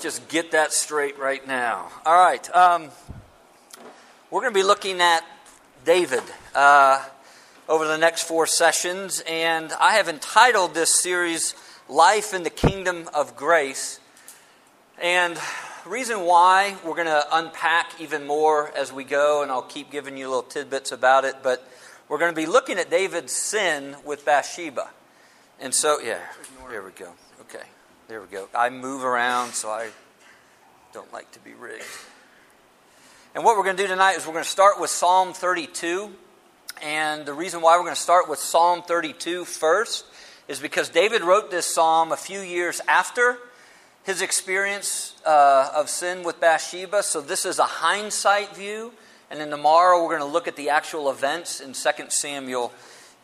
just 0.00 0.28
get 0.28 0.52
that 0.52 0.72
straight 0.72 1.18
right 1.18 1.46
now. 1.46 1.90
All 2.06 2.18
right. 2.18 2.56
Um, 2.56 2.88
we're 4.30 4.40
going 4.40 4.52
to 4.52 4.58
be 4.58 4.64
looking 4.64 5.00
at 5.00 5.24
David 5.84 6.22
uh, 6.54 7.04
over 7.68 7.86
the 7.86 7.98
next 7.98 8.22
four 8.22 8.46
sessions, 8.46 9.22
and 9.26 9.72
I 9.78 9.94
have 9.94 10.08
entitled 10.08 10.74
this 10.74 10.94
series 11.00 11.54
Life 11.88 12.32
in 12.32 12.42
the 12.42 12.50
Kingdom 12.50 13.08
of 13.12 13.36
Grace. 13.36 14.00
And 15.02 15.38
reason 15.84 16.20
why 16.20 16.76
we're 16.84 16.94
going 16.94 17.06
to 17.06 17.26
unpack 17.32 18.00
even 18.00 18.26
more 18.26 18.72
as 18.76 18.92
we 18.92 19.04
go, 19.04 19.42
and 19.42 19.50
I'll 19.50 19.62
keep 19.62 19.90
giving 19.90 20.16
you 20.16 20.28
little 20.28 20.42
tidbits 20.42 20.92
about 20.92 21.24
it, 21.24 21.36
but 21.42 21.66
we're 22.08 22.18
going 22.18 22.32
to 22.32 22.40
be 22.40 22.46
looking 22.46 22.78
at 22.78 22.90
David's 22.90 23.32
sin 23.32 23.96
with 24.04 24.24
Bathsheba. 24.24 24.88
And 25.60 25.74
so, 25.74 26.00
yeah, 26.00 26.20
here 26.70 26.82
we 26.82 26.92
go. 26.92 27.12
There 28.10 28.20
we 28.20 28.26
go. 28.26 28.48
I 28.52 28.70
move 28.70 29.04
around, 29.04 29.52
so 29.52 29.70
I 29.70 29.90
don't 30.92 31.12
like 31.12 31.30
to 31.30 31.38
be 31.38 31.52
rigged. 31.52 31.84
And 33.36 33.44
what 33.44 33.56
we're 33.56 33.62
going 33.62 33.76
to 33.76 33.82
do 33.84 33.86
tonight 33.86 34.16
is 34.16 34.26
we're 34.26 34.32
going 34.32 34.42
to 34.42 34.50
start 34.50 34.80
with 34.80 34.90
Psalm 34.90 35.32
32. 35.32 36.10
And 36.82 37.24
the 37.24 37.32
reason 37.32 37.60
why 37.60 37.76
we're 37.76 37.84
going 37.84 37.94
to 37.94 38.00
start 38.00 38.28
with 38.28 38.40
Psalm 38.40 38.82
32 38.82 39.44
first 39.44 40.06
is 40.48 40.58
because 40.58 40.88
David 40.88 41.22
wrote 41.22 41.52
this 41.52 41.72
psalm 41.72 42.10
a 42.10 42.16
few 42.16 42.40
years 42.40 42.80
after 42.88 43.38
his 44.02 44.22
experience 44.22 45.14
uh, 45.24 45.70
of 45.72 45.88
sin 45.88 46.24
with 46.24 46.40
Bathsheba. 46.40 47.04
So 47.04 47.20
this 47.20 47.46
is 47.46 47.60
a 47.60 47.64
hindsight 47.64 48.56
view. 48.56 48.92
And 49.30 49.38
then 49.38 49.50
tomorrow 49.50 50.02
we're 50.02 50.18
going 50.18 50.28
to 50.28 50.34
look 50.34 50.48
at 50.48 50.56
the 50.56 50.70
actual 50.70 51.12
events 51.12 51.60
in 51.60 51.74
2 51.74 52.06
Samuel 52.08 52.72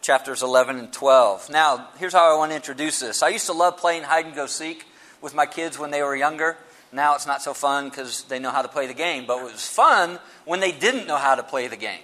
chapters 0.00 0.42
11 0.42 0.78
and 0.78 0.92
12. 0.92 1.50
Now, 1.50 1.88
here's 1.98 2.12
how 2.12 2.34
I 2.34 2.38
want 2.38 2.52
to 2.52 2.56
introduce 2.56 3.00
this. 3.00 3.22
I 3.22 3.28
used 3.28 3.46
to 3.46 3.52
love 3.52 3.76
playing 3.76 4.02
hide 4.04 4.26
and 4.26 4.34
go 4.34 4.46
seek 4.46 4.86
with 5.20 5.34
my 5.34 5.46
kids 5.46 5.78
when 5.78 5.90
they 5.90 6.02
were 6.02 6.14
younger. 6.14 6.56
Now 6.92 7.14
it's 7.14 7.26
not 7.26 7.42
so 7.42 7.52
fun 7.52 7.88
because 7.88 8.22
they 8.24 8.38
know 8.38 8.50
how 8.50 8.62
to 8.62 8.68
play 8.68 8.86
the 8.86 8.94
game, 8.94 9.26
but 9.26 9.38
it 9.38 9.44
was 9.44 9.66
fun 9.66 10.18
when 10.44 10.60
they 10.60 10.72
didn't 10.72 11.06
know 11.06 11.16
how 11.16 11.34
to 11.34 11.42
play 11.42 11.66
the 11.68 11.76
game. 11.76 12.00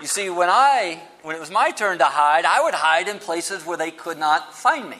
You 0.00 0.06
see, 0.06 0.30
when 0.30 0.48
I 0.48 1.00
when 1.22 1.36
it 1.36 1.40
was 1.40 1.50
my 1.50 1.70
turn 1.70 1.98
to 1.98 2.04
hide, 2.04 2.44
I 2.44 2.62
would 2.62 2.74
hide 2.74 3.08
in 3.08 3.18
places 3.18 3.64
where 3.66 3.76
they 3.76 3.90
could 3.90 4.18
not 4.18 4.54
find 4.54 4.88
me. 4.88 4.98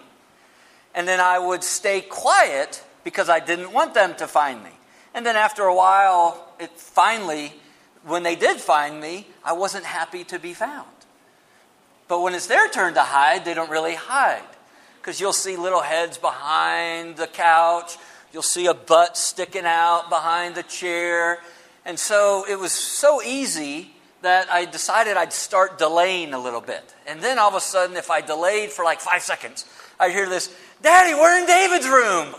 And 0.95 1.09
then 1.09 1.19
I 1.21 1.39
would 1.39 1.65
stay 1.65 2.01
quiet 2.01 2.85
because 3.05 3.29
I 3.29 3.41
didn't 3.41 3.73
want 3.73 3.95
them 3.95 4.15
to 4.17 4.27
find 4.27 4.63
me. 4.63 4.71
And 5.15 5.25
then 5.25 5.37
after 5.37 5.63
a 5.63 5.75
while, 5.75 6.53
it 6.61 6.71
finally 6.79 7.53
when 8.05 8.23
they 8.23 8.37
did 8.37 8.59
find 8.59 9.01
me, 9.01 9.27
I 9.45 9.53
wasn't 9.53 9.85
happy 9.85 10.25
to 10.25 10.39
be 10.39 10.55
found. 10.55 10.89
But 12.09 12.21
when 12.23 12.35
it's 12.35 12.47
their 12.47 12.69
turn 12.69 12.95
to 12.95 13.01
hide, 13.01 13.45
they 13.45 13.55
don't 13.55 13.71
really 13.71 13.95
hide. 13.95 14.43
Because 15.01 15.21
you'll 15.21 15.33
see 15.33 15.57
little 15.57 15.81
heads 15.81 16.19
behind 16.19 17.17
the 17.17 17.27
couch, 17.27 17.97
you'll 18.33 18.43
see 18.43 18.67
a 18.67 18.75
butt 18.75 19.17
sticking 19.17 19.65
out 19.65 20.09
behind 20.09 20.55
the 20.55 20.63
chair. 20.63 21.39
And 21.85 21.99
so 21.99 22.45
it 22.49 22.59
was 22.59 22.73
so 22.73 23.23
easy 23.23 23.93
that 24.23 24.49
I 24.51 24.65
decided 24.65 25.17
I'd 25.17 25.33
start 25.33 25.79
delaying 25.79 26.33
a 26.33 26.39
little 26.39 26.61
bit. 26.61 26.95
And 27.07 27.21
then 27.21 27.39
all 27.39 27.49
of 27.49 27.55
a 27.55 27.61
sudden, 27.61 27.97
if 27.97 28.11
I 28.11 28.21
delayed 28.21 28.71
for 28.71 28.85
like 28.85 29.01
five 29.01 29.23
seconds, 29.23 29.67
I'd 29.99 30.13
hear 30.13 30.29
this 30.29 30.55
Daddy, 30.81 31.15
we're 31.15 31.39
in 31.39 31.47
David's 31.47 31.89
room. 31.89 32.35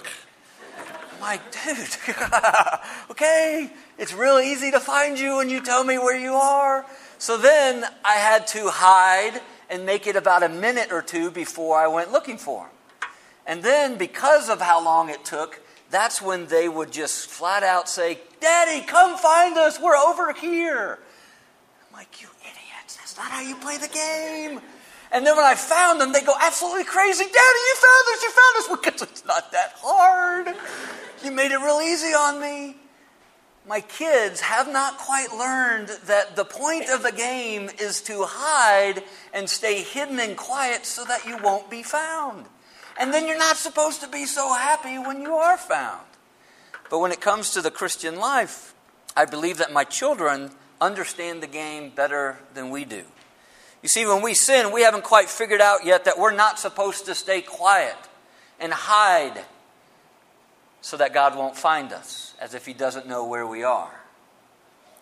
I'm 1.14 1.22
like, 1.22 1.41
dude, 1.52 2.16
okay, 3.11 3.72
it's 3.97 4.14
real 4.14 4.39
easy 4.39 4.72
to 4.72 4.80
find 4.80 5.17
you 5.17 5.38
when 5.38 5.50
you 5.50 5.61
tell 5.61 5.84
me 5.84 5.97
where 5.97 6.17
you 6.17 6.34
are. 6.34 6.86
So 7.19 7.38
then 7.38 7.86
I 8.03 8.16
had 8.16 8.47
to 8.47 8.69
hide 8.69 9.41
and 9.73 9.88
make 9.88 10.05
it 10.05 10.16
about 10.16 10.43
a 10.43 10.49
minute 10.49 10.91
or 10.91 11.02
two 11.02 11.31
before 11.31 11.79
I 11.79 11.88
went 11.88 12.11
looking 12.11 12.38
for 12.38 12.66
them. 12.66 13.09
And 13.47 13.63
then, 13.63 13.97
because 13.97 14.47
of 14.47 14.61
how 14.61 14.83
long 14.85 15.09
it 15.09 15.25
took, 15.25 15.59
that's 15.89 16.21
when 16.21 16.45
they 16.45 16.69
would 16.69 16.91
just 16.91 17.27
flat 17.27 17.63
out 17.63 17.89
say, 17.89 18.19
Daddy, 18.39 18.85
come 18.85 19.17
find 19.17 19.57
us. 19.57 19.79
We're 19.81 19.97
over 19.97 20.31
here. 20.31 20.99
I'm 21.89 21.97
like, 21.97 22.21
You 22.21 22.27
idiots. 22.41 22.97
That's 22.97 23.17
not 23.17 23.31
how 23.31 23.41
you 23.41 23.55
play 23.55 23.77
the 23.77 23.88
game. 23.88 24.61
And 25.12 25.25
then 25.25 25.35
when 25.35 25.45
I 25.45 25.56
found 25.56 26.00
them, 26.00 26.13
they 26.13 26.22
go 26.22 26.35
absolutely 26.39 26.85
crazy. 26.85 27.23
Daddy, 27.23 27.33
you 27.33 27.75
found 27.75 28.06
us. 28.13 28.23
You 28.23 28.31
found 28.31 28.57
us. 28.57 28.69
Because 28.83 29.01
it's 29.01 29.25
not 29.25 29.51
that 29.53 29.73
hard. 29.78 30.56
You 31.23 31.31
made 31.31 31.51
it 31.51 31.57
real 31.57 31.81
easy 31.81 32.13
on 32.13 32.39
me 32.39 32.75
my 33.68 33.79
kids 33.79 34.41
have 34.41 34.72
not 34.72 34.97
quite 34.97 35.31
learned 35.31 35.88
that 36.06 36.35
the 36.35 36.44
point 36.44 36.90
of 36.90 37.01
the 37.01 37.12
game 37.12 37.69
is 37.79 38.01
to 38.01 38.25
hide 38.28 39.03
and 39.34 39.50
stay 39.50 39.81
hidden 39.81 40.19
and 40.19 40.35
quiet 40.35 40.85
so 40.85 41.06
that 41.06 41.25
you 41.25 41.38
won't 41.38 41.69
be 41.69 41.81
found. 41.81 42.46
And 43.00 43.13
then 43.13 43.25
you're 43.25 43.38
not 43.38 43.56
supposed 43.56 44.01
to 44.01 44.09
be 44.09 44.25
so 44.25 44.53
happy 44.53 44.97
when 44.97 45.22
you 45.22 45.34
are 45.34 45.57
found. 45.57 46.01
But 46.90 47.00
when 47.00 47.12
it 47.12 47.22
comes 47.22 47.51
to 47.51 47.62
the 47.62 47.72
Christian 47.72 48.18
life, 48.18 48.74
I 49.16 49.25
believe 49.25 49.57
that 49.57 49.72
my 49.72 49.84
children 49.85 50.51
understand 50.81 51.41
the 51.41 51.47
game 51.47 51.91
better 51.95 52.38
than 52.53 52.69
we 52.69 52.84
do. 52.84 53.03
You 53.81 53.90
see, 53.90 54.06
when 54.06 54.22
we 54.22 54.34
sin, 54.34 54.74
we 54.74 54.84
haven't 54.84 55.03
quite 55.03 55.30
figured 55.30 55.62
out 55.62 55.85
yet 55.85 56.06
that 56.06 56.19
we're 56.19 56.35
not 56.35 56.59
supposed 56.59 57.06
to 57.06 57.16
stay 57.16 57.41
quiet 57.41 57.95
and 58.59 58.74
hide 58.74 59.45
so 60.83 60.97
that 60.97 61.13
God 61.13 61.38
won't 61.38 61.55
find 61.55 61.94
us, 61.94 62.33
as 62.41 62.53
if 62.53 62.66
He 62.66 62.73
doesn't 62.73 63.07
know 63.07 63.25
where 63.25 63.47
we 63.47 63.63
are. 63.63 64.01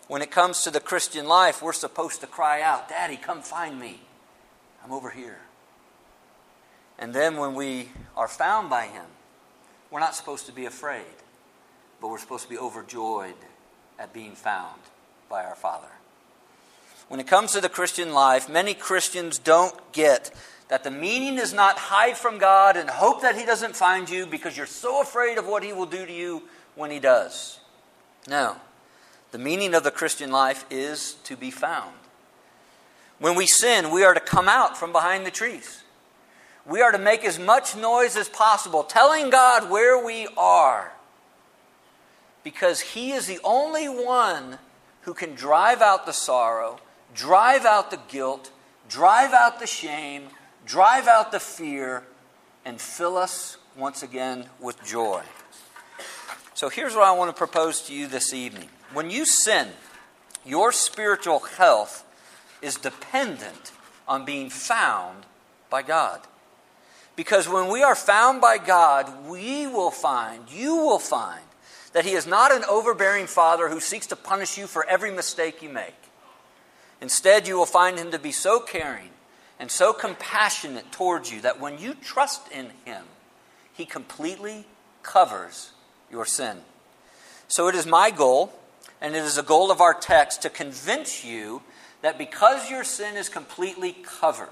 When 0.06 0.22
it 0.22 0.30
comes 0.30 0.62
to 0.62 0.70
the 0.70 0.78
Christian 0.78 1.26
life, 1.26 1.60
we're 1.60 1.72
supposed 1.72 2.20
to 2.20 2.28
cry 2.28 2.62
out, 2.62 2.88
Daddy, 2.88 3.16
come 3.16 3.42
find 3.42 3.80
me. 3.80 4.00
I'm 4.84 4.92
over 4.92 5.10
here. 5.10 5.40
And 7.00 7.12
then 7.12 7.36
when 7.36 7.54
we 7.54 7.88
are 8.16 8.28
found 8.28 8.70
by 8.70 8.86
Him, 8.86 9.04
we're 9.90 9.98
not 9.98 10.14
supposed 10.14 10.46
to 10.46 10.52
be 10.52 10.66
afraid, 10.66 11.02
but 12.00 12.08
we're 12.08 12.18
supposed 12.18 12.44
to 12.44 12.50
be 12.50 12.58
overjoyed 12.58 13.34
at 13.98 14.12
being 14.12 14.36
found 14.36 14.80
by 15.28 15.44
our 15.44 15.56
Father. 15.56 15.90
When 17.08 17.18
it 17.18 17.26
comes 17.26 17.52
to 17.52 17.60
the 17.60 17.68
Christian 17.68 18.12
life, 18.12 18.48
many 18.48 18.72
Christians 18.72 19.36
don't 19.36 19.92
get 19.92 20.32
that 20.72 20.84
the 20.84 20.90
meaning 20.90 21.36
is 21.36 21.52
not 21.52 21.76
hide 21.76 22.16
from 22.16 22.38
God 22.38 22.78
and 22.78 22.88
hope 22.88 23.20
that 23.20 23.36
He 23.36 23.44
doesn't 23.44 23.76
find 23.76 24.08
you 24.08 24.24
because 24.24 24.56
you're 24.56 24.64
so 24.64 25.02
afraid 25.02 25.36
of 25.36 25.46
what 25.46 25.62
He 25.62 25.70
will 25.74 25.84
do 25.84 26.06
to 26.06 26.12
you 26.12 26.44
when 26.76 26.90
He 26.90 26.98
does. 26.98 27.60
No. 28.26 28.56
The 29.32 29.38
meaning 29.38 29.74
of 29.74 29.84
the 29.84 29.90
Christian 29.90 30.30
life 30.30 30.64
is 30.70 31.16
to 31.24 31.36
be 31.36 31.50
found. 31.50 31.92
When 33.18 33.34
we 33.34 33.46
sin, 33.46 33.90
we 33.90 34.02
are 34.02 34.14
to 34.14 34.20
come 34.20 34.48
out 34.48 34.78
from 34.78 34.92
behind 34.92 35.26
the 35.26 35.30
trees. 35.30 35.82
We 36.64 36.80
are 36.80 36.90
to 36.90 36.96
make 36.96 37.22
as 37.22 37.38
much 37.38 37.76
noise 37.76 38.16
as 38.16 38.30
possible, 38.30 38.82
telling 38.82 39.28
God 39.28 39.68
where 39.68 40.02
we 40.02 40.26
are. 40.38 40.94
Because 42.42 42.80
He 42.80 43.12
is 43.12 43.26
the 43.26 43.40
only 43.44 43.90
one 43.90 44.58
who 45.02 45.12
can 45.12 45.34
drive 45.34 45.82
out 45.82 46.06
the 46.06 46.14
sorrow, 46.14 46.80
drive 47.14 47.66
out 47.66 47.90
the 47.90 48.00
guilt, 48.08 48.50
drive 48.88 49.34
out 49.34 49.60
the 49.60 49.66
shame, 49.66 50.28
drive 50.66 51.06
out 51.06 51.32
the 51.32 51.40
fear, 51.40 52.04
and 52.64 52.80
fill 52.80 53.16
us 53.16 53.56
once 53.76 54.02
again 54.02 54.46
with 54.60 54.82
joy. 54.84 55.22
So 56.54 56.68
here's 56.68 56.94
what 56.94 57.04
I 57.04 57.12
want 57.12 57.30
to 57.30 57.36
propose 57.36 57.82
to 57.82 57.94
you 57.94 58.06
this 58.06 58.32
evening. 58.32 58.68
When 58.92 59.10
you 59.10 59.24
sin, 59.24 59.68
your 60.44 60.70
spiritual 60.72 61.40
health 61.40 62.04
is 62.60 62.76
dependent 62.76 63.72
on 64.06 64.24
being 64.24 64.50
found 64.50 65.24
by 65.70 65.82
God. 65.82 66.20
Because 67.16 67.48
when 67.48 67.68
we 67.68 67.82
are 67.82 67.94
found 67.94 68.40
by 68.40 68.58
God, 68.58 69.26
we 69.26 69.66
will 69.66 69.90
find, 69.90 70.50
you 70.50 70.76
will 70.76 70.98
find, 70.98 71.42
that 71.92 72.04
He 72.04 72.12
is 72.12 72.26
not 72.26 72.52
an 72.52 72.64
overbearing 72.68 73.26
Father 73.26 73.68
who 73.68 73.80
seeks 73.80 74.06
to 74.08 74.16
punish 74.16 74.56
you 74.56 74.66
for 74.66 74.86
every 74.86 75.10
mistake 75.10 75.62
you 75.62 75.68
make. 75.68 75.94
Instead, 77.00 77.46
you 77.46 77.56
will 77.56 77.66
find 77.66 77.98
Him 77.98 78.10
to 78.12 78.18
be 78.18 78.32
so 78.32 78.60
caring 78.60 79.10
and 79.62 79.70
so 79.70 79.92
compassionate 79.92 80.90
towards 80.90 81.30
you 81.30 81.40
that 81.42 81.60
when 81.60 81.78
you 81.78 81.94
trust 81.94 82.50
in 82.50 82.70
Him, 82.84 83.04
He 83.72 83.84
completely 83.84 84.66
covers 85.04 85.70
your 86.10 86.24
sin. 86.24 86.58
So 87.46 87.68
it 87.68 87.76
is 87.76 87.86
my 87.86 88.10
goal, 88.10 88.52
and 89.00 89.14
it 89.14 89.22
is 89.22 89.38
a 89.38 89.42
goal 89.44 89.70
of 89.70 89.80
our 89.80 89.94
text, 89.94 90.42
to 90.42 90.50
convince 90.50 91.24
you 91.24 91.62
that 92.00 92.18
because 92.18 92.70
your 92.70 92.82
sin 92.82 93.14
is 93.14 93.28
completely 93.28 93.94
covered, 94.02 94.48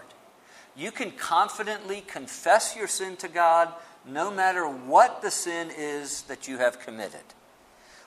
you 0.77 0.93
can 0.93 1.11
confidently 1.11 2.05
confess 2.07 2.77
your 2.77 2.87
sin 2.87 3.17
to 3.17 3.27
God 3.27 3.69
no 4.07 4.31
matter 4.31 4.63
what 4.65 5.23
the 5.23 5.33
sin 5.33 5.73
is 5.77 6.23
that 6.23 6.47
you 6.47 6.59
have 6.59 6.79
committed. 6.79 7.35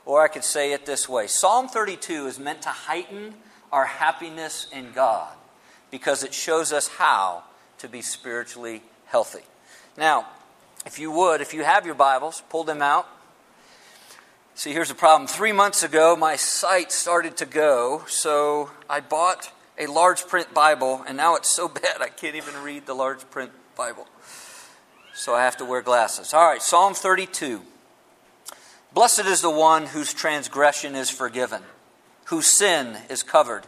Or 0.06 0.24
I 0.24 0.30
could 0.30 0.46
say 0.46 0.72
it 0.72 0.86
this 0.86 1.10
way 1.10 1.28
Psalm 1.28 1.68
32 1.68 2.28
is 2.28 2.40
meant 2.40 2.62
to 2.62 2.70
heighten 2.70 3.34
our 3.74 3.84
happiness 3.84 4.70
in 4.72 4.94
God 4.94 5.36
because 5.94 6.24
it 6.24 6.34
shows 6.34 6.74
us 6.74 6.88
how 6.88 7.44
to 7.78 7.88
be 7.88 8.02
spiritually 8.02 8.82
healthy. 9.06 9.44
Now, 9.96 10.26
if 10.88 10.98
you 10.98 11.12
would, 11.12 11.40
if 11.40 11.54
you 11.54 11.64
have 11.64 11.86
your 11.86 11.94
Bibles, 11.94 12.42
pull 12.50 12.64
them 12.64 12.82
out. 12.82 13.08
See, 14.56 14.74
here's 14.74 14.90
the 14.90 14.96
problem. 14.96 15.28
Three 15.28 15.52
months 15.52 15.84
ago, 15.84 16.16
my 16.16 16.36
sight 16.36 16.92
started 16.92 17.38
to 17.38 17.46
go, 17.46 18.06
so 18.08 18.72
I 18.90 19.02
bought 19.02 19.52
a 19.78 19.86
large 19.86 20.26
print 20.26 20.52
Bible, 20.52 21.04
and 21.08 21.16
now 21.16 21.36
it's 21.36 21.56
so 21.56 21.68
bad 21.84 22.02
I 22.02 22.10
can't 22.10 22.36
even 22.36 22.56
read 22.64 22.88
the 22.88 22.96
large 22.96 23.30
print 23.30 23.52
Bible. 23.78 24.08
So 25.14 25.36
I 25.36 25.44
have 25.44 25.58
to 25.58 25.66
wear 25.66 25.84
glasses. 25.84 26.34
All 26.34 26.44
right, 26.44 26.64
Psalm 26.64 26.96
32. 26.96 27.62
Blessed 28.96 29.28
is 29.28 29.42
the 29.42 29.52
one 29.52 29.86
whose 29.86 30.12
transgression 30.12 30.96
is 30.96 31.12
forgiven, 31.12 31.62
whose 32.26 32.48
sin 32.48 32.98
is 33.12 33.22
covered. 33.22 33.68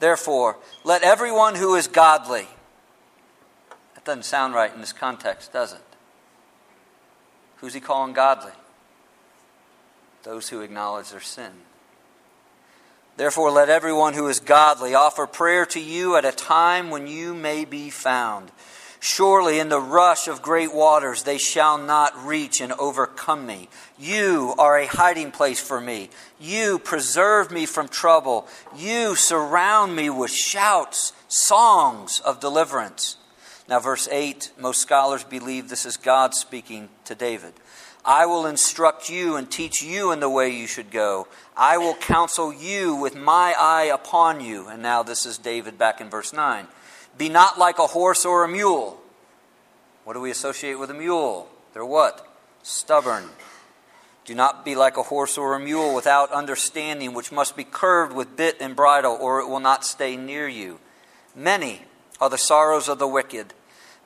Therefore, 0.00 0.56
let 0.84 1.02
everyone 1.02 1.54
who 1.54 1.74
is 1.74 1.88
godly. 1.88 2.46
That 3.94 4.04
doesn't 4.04 4.24
sound 4.24 4.54
right 4.54 4.72
in 4.72 4.80
this 4.80 4.92
context, 4.92 5.52
does 5.52 5.72
it? 5.72 5.80
Who's 7.56 7.74
he 7.74 7.80
calling 7.80 8.12
godly? 8.12 8.52
Those 10.22 10.48
who 10.48 10.60
acknowledge 10.60 11.10
their 11.10 11.20
sin. 11.20 11.50
Therefore, 13.16 13.50
let 13.50 13.68
everyone 13.68 14.14
who 14.14 14.28
is 14.28 14.38
godly 14.38 14.94
offer 14.94 15.26
prayer 15.26 15.66
to 15.66 15.80
you 15.80 16.14
at 16.14 16.24
a 16.24 16.30
time 16.30 16.90
when 16.90 17.08
you 17.08 17.34
may 17.34 17.64
be 17.64 17.90
found. 17.90 18.52
Surely 19.00 19.60
in 19.60 19.68
the 19.68 19.80
rush 19.80 20.26
of 20.26 20.42
great 20.42 20.74
waters 20.74 21.22
they 21.22 21.38
shall 21.38 21.78
not 21.78 22.26
reach 22.26 22.60
and 22.60 22.72
overcome 22.72 23.46
me. 23.46 23.68
You 23.98 24.54
are 24.58 24.78
a 24.78 24.86
hiding 24.86 25.30
place 25.30 25.60
for 25.60 25.80
me. 25.80 26.10
You 26.40 26.78
preserve 26.78 27.50
me 27.50 27.64
from 27.66 27.88
trouble. 27.88 28.46
You 28.76 29.14
surround 29.14 29.94
me 29.94 30.10
with 30.10 30.32
shouts, 30.32 31.12
songs 31.28 32.20
of 32.20 32.40
deliverance. 32.40 33.16
Now, 33.68 33.80
verse 33.80 34.08
8, 34.10 34.52
most 34.58 34.80
scholars 34.80 35.24
believe 35.24 35.68
this 35.68 35.84
is 35.84 35.98
God 35.98 36.34
speaking 36.34 36.88
to 37.04 37.14
David. 37.14 37.52
I 38.04 38.24
will 38.24 38.46
instruct 38.46 39.10
you 39.10 39.36
and 39.36 39.50
teach 39.50 39.82
you 39.82 40.12
in 40.12 40.20
the 40.20 40.30
way 40.30 40.48
you 40.48 40.66
should 40.66 40.90
go. 40.90 41.28
I 41.54 41.76
will 41.76 41.94
counsel 41.94 42.52
you 42.52 42.94
with 42.94 43.14
my 43.14 43.54
eye 43.58 43.90
upon 43.92 44.40
you. 44.40 44.68
And 44.68 44.82
now 44.82 45.02
this 45.02 45.26
is 45.26 45.36
David 45.36 45.76
back 45.76 46.00
in 46.00 46.08
verse 46.08 46.32
9. 46.32 46.66
Be 47.18 47.28
not 47.28 47.58
like 47.58 47.78
a 47.80 47.86
horse 47.88 48.24
or 48.24 48.44
a 48.44 48.48
mule. 48.48 49.00
What 50.04 50.14
do 50.14 50.20
we 50.20 50.30
associate 50.30 50.78
with 50.78 50.90
a 50.90 50.94
mule? 50.94 51.50
They're 51.74 51.84
what? 51.84 52.26
Stubborn. 52.62 53.24
Do 54.24 54.34
not 54.34 54.64
be 54.64 54.74
like 54.74 54.96
a 54.96 55.02
horse 55.02 55.36
or 55.36 55.54
a 55.54 55.60
mule 55.60 55.94
without 55.94 56.30
understanding, 56.32 57.14
which 57.14 57.32
must 57.32 57.56
be 57.56 57.64
curved 57.64 58.12
with 58.12 58.36
bit 58.36 58.56
and 58.60 58.76
bridle, 58.76 59.18
or 59.20 59.40
it 59.40 59.48
will 59.48 59.60
not 59.60 59.84
stay 59.84 60.16
near 60.16 60.46
you. 60.46 60.78
Many 61.34 61.82
are 62.20 62.30
the 62.30 62.38
sorrows 62.38 62.88
of 62.88 62.98
the 62.98 63.08
wicked, 63.08 63.52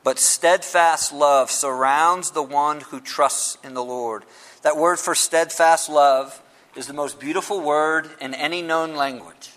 but 0.05 0.19
steadfast 0.19 1.13
love 1.13 1.51
surrounds 1.51 2.31
the 2.31 2.43
one 2.43 2.81
who 2.81 3.01
trusts 3.01 3.59
in 3.63 3.75
the 3.75 3.85
Lord. 3.85 4.25
That 4.63 4.77
word 4.77 4.99
for 4.99 5.15
steadfast 5.15 5.89
love 5.89 6.41
is 6.77 6.87
the 6.87 6.95
most 6.95 7.21
beautiful 7.21 7.61
word 7.61 8.09
in 8.21 8.33
any 8.33 8.63
known 8.63 8.95
language. 8.95 9.51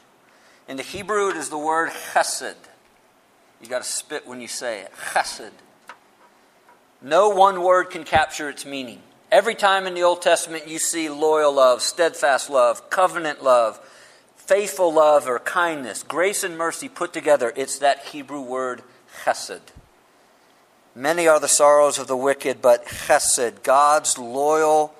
In 0.67 0.77
the 0.77 0.83
Hebrew, 0.83 1.29
it 1.29 1.37
is 1.37 1.49
the 1.49 1.57
word 1.57 1.89
chesed. 1.89 2.55
You 3.61 3.67
got 3.67 3.83
to 3.83 3.89
spit 3.89 4.27
when 4.27 4.41
you 4.41 4.47
say 4.47 4.81
it. 4.81 4.91
Chesed. 5.13 5.51
No 7.01 7.29
one 7.29 7.61
word 7.61 7.89
can 7.89 8.03
capture 8.03 8.49
its 8.49 8.65
meaning. 8.65 9.01
Every 9.31 9.55
time 9.55 9.85
in 9.85 9.93
the 9.93 10.03
Old 10.03 10.21
Testament 10.21 10.67
you 10.67 10.79
see 10.79 11.09
loyal 11.09 11.53
love, 11.53 11.81
steadfast 11.81 12.49
love, 12.49 12.89
covenant 12.89 13.43
love, 13.43 13.79
faithful 14.35 14.93
love, 14.93 15.27
or 15.27 15.39
kindness, 15.39 16.03
grace 16.03 16.43
and 16.43 16.57
mercy 16.57 16.87
put 16.87 17.13
together, 17.13 17.51
it's 17.55 17.79
that 17.79 18.05
Hebrew 18.05 18.41
word 18.41 18.81
chesed. 19.23 19.61
Many 20.93 21.27
are 21.27 21.39
the 21.39 21.47
sorrows 21.47 21.99
of 21.99 22.07
the 22.07 22.15
wicked, 22.15 22.61
but 22.61 22.85
chesed, 22.85 23.63
God's 23.63 24.17
loyal 24.17 24.93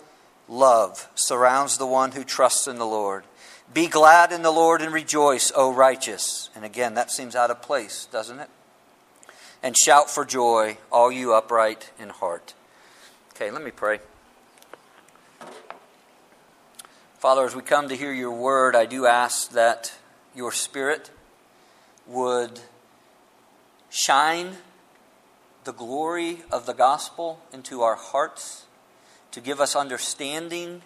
love, 0.50 1.10
surrounds 1.16 1.78
the 1.78 1.88
one 1.88 2.12
who 2.12 2.24
trusts 2.24 2.68
in 2.68 2.78
the 2.78 2.86
Lord. 2.86 3.24
Be 3.76 3.88
glad 3.88 4.32
in 4.32 4.42
the 4.42 4.52
Lord 4.52 4.82
and 4.82 4.94
rejoice, 4.94 5.52
O 5.54 5.70
righteous. 5.70 6.50
And 6.56 6.64
again, 6.64 6.94
that 6.94 7.12
seems 7.12 7.36
out 7.36 7.52
of 7.52 7.62
place, 7.62 8.08
doesn't 8.10 8.40
it? 8.40 8.50
And 9.62 9.76
shout 9.76 10.10
for 10.10 10.24
joy, 10.24 10.78
all 10.94 11.12
you 11.12 11.34
upright 11.34 11.92
in 12.00 12.08
heart. 12.08 12.54
Okay, 13.34 13.52
let 13.52 13.62
me 13.62 13.72
pray. 13.72 14.00
Father, 17.20 17.44
as 17.44 17.54
we 17.54 17.62
come 17.62 17.90
to 17.90 17.98
hear 17.98 18.14
your 18.14 18.32
word, 18.32 18.78
I 18.78 18.86
do 18.86 19.06
ask 19.06 19.52
that 19.52 19.94
your 20.34 20.54
spirit 20.54 21.12
would 22.08 22.62
shine 23.90 24.56
the 25.66 25.74
glory 25.74 26.44
of 26.50 26.66
the 26.66 26.74
gospel 26.74 27.42
into 27.52 27.82
our 27.82 27.96
hearts, 27.96 28.68
to 29.32 29.42
give 29.42 29.60
us 29.60 29.76
understanding 29.76 30.82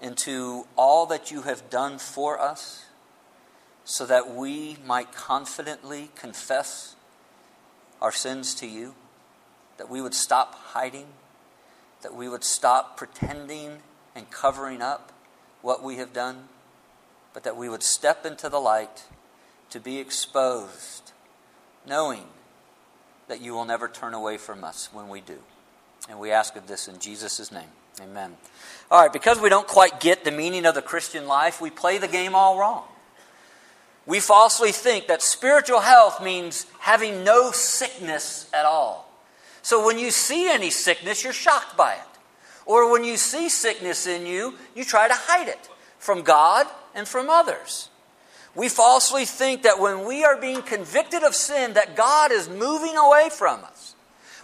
into 0.00 0.66
all 0.76 1.06
that 1.06 1.30
you 1.30 1.42
have 1.42 1.68
done 1.70 1.98
for 1.98 2.40
us, 2.40 2.84
so 3.84 4.06
that 4.06 4.34
we 4.34 4.76
might 4.86 5.12
confidently 5.12 6.10
confess 6.14 6.94
our 8.00 8.12
sins 8.12 8.54
to 8.54 8.66
you, 8.66 8.94
that 9.78 9.90
we 9.90 10.00
would 10.00 10.14
stop 10.14 10.54
hiding, 10.54 11.06
that 12.02 12.14
we 12.14 12.28
would 12.28 12.44
stop 12.44 12.96
pretending 12.96 13.78
and 14.14 14.30
covering 14.30 14.80
up 14.80 15.12
what 15.62 15.82
we 15.82 15.96
have 15.96 16.12
done, 16.12 16.48
but 17.32 17.42
that 17.44 17.56
we 17.56 17.68
would 17.68 17.82
step 17.82 18.24
into 18.24 18.48
the 18.48 18.60
light 18.60 19.04
to 19.70 19.80
be 19.80 19.98
exposed, 19.98 21.12
knowing 21.86 22.24
that 23.28 23.40
you 23.40 23.52
will 23.52 23.64
never 23.64 23.88
turn 23.88 24.14
away 24.14 24.36
from 24.36 24.64
us 24.64 24.88
when 24.92 25.08
we 25.08 25.20
do. 25.20 25.38
And 26.08 26.18
we 26.18 26.30
ask 26.30 26.56
of 26.56 26.66
this 26.66 26.88
in 26.88 26.98
Jesus' 26.98 27.52
name. 27.52 27.70
Amen. 28.00 28.36
All 28.90 29.02
right, 29.02 29.12
because 29.12 29.40
we 29.40 29.48
don't 29.48 29.66
quite 29.66 30.00
get 30.00 30.24
the 30.24 30.30
meaning 30.30 30.66
of 30.66 30.74
the 30.74 30.82
Christian 30.82 31.26
life, 31.26 31.60
we 31.60 31.70
play 31.70 31.98
the 31.98 32.08
game 32.08 32.34
all 32.34 32.58
wrong. 32.58 32.84
We 34.06 34.20
falsely 34.20 34.72
think 34.72 35.06
that 35.06 35.22
spiritual 35.22 35.80
health 35.80 36.22
means 36.22 36.66
having 36.80 37.22
no 37.22 37.52
sickness 37.52 38.50
at 38.52 38.66
all. 38.66 39.08
So 39.62 39.86
when 39.86 39.98
you 39.98 40.10
see 40.10 40.50
any 40.50 40.70
sickness, 40.70 41.22
you're 41.22 41.32
shocked 41.32 41.76
by 41.76 41.94
it. 41.94 42.00
Or 42.66 42.90
when 42.90 43.04
you 43.04 43.16
see 43.16 43.48
sickness 43.48 44.06
in 44.06 44.26
you, 44.26 44.54
you 44.74 44.84
try 44.84 45.08
to 45.08 45.14
hide 45.14 45.48
it 45.48 45.68
from 45.98 46.22
God 46.22 46.66
and 46.94 47.06
from 47.06 47.28
others. 47.28 47.88
We 48.54 48.68
falsely 48.68 49.26
think 49.26 49.62
that 49.62 49.78
when 49.78 50.06
we 50.06 50.24
are 50.24 50.40
being 50.40 50.62
convicted 50.62 51.22
of 51.22 51.34
sin, 51.34 51.74
that 51.74 51.94
God 51.94 52.32
is 52.32 52.48
moving 52.48 52.96
away 52.96 53.28
from 53.30 53.62
us. 53.64 53.94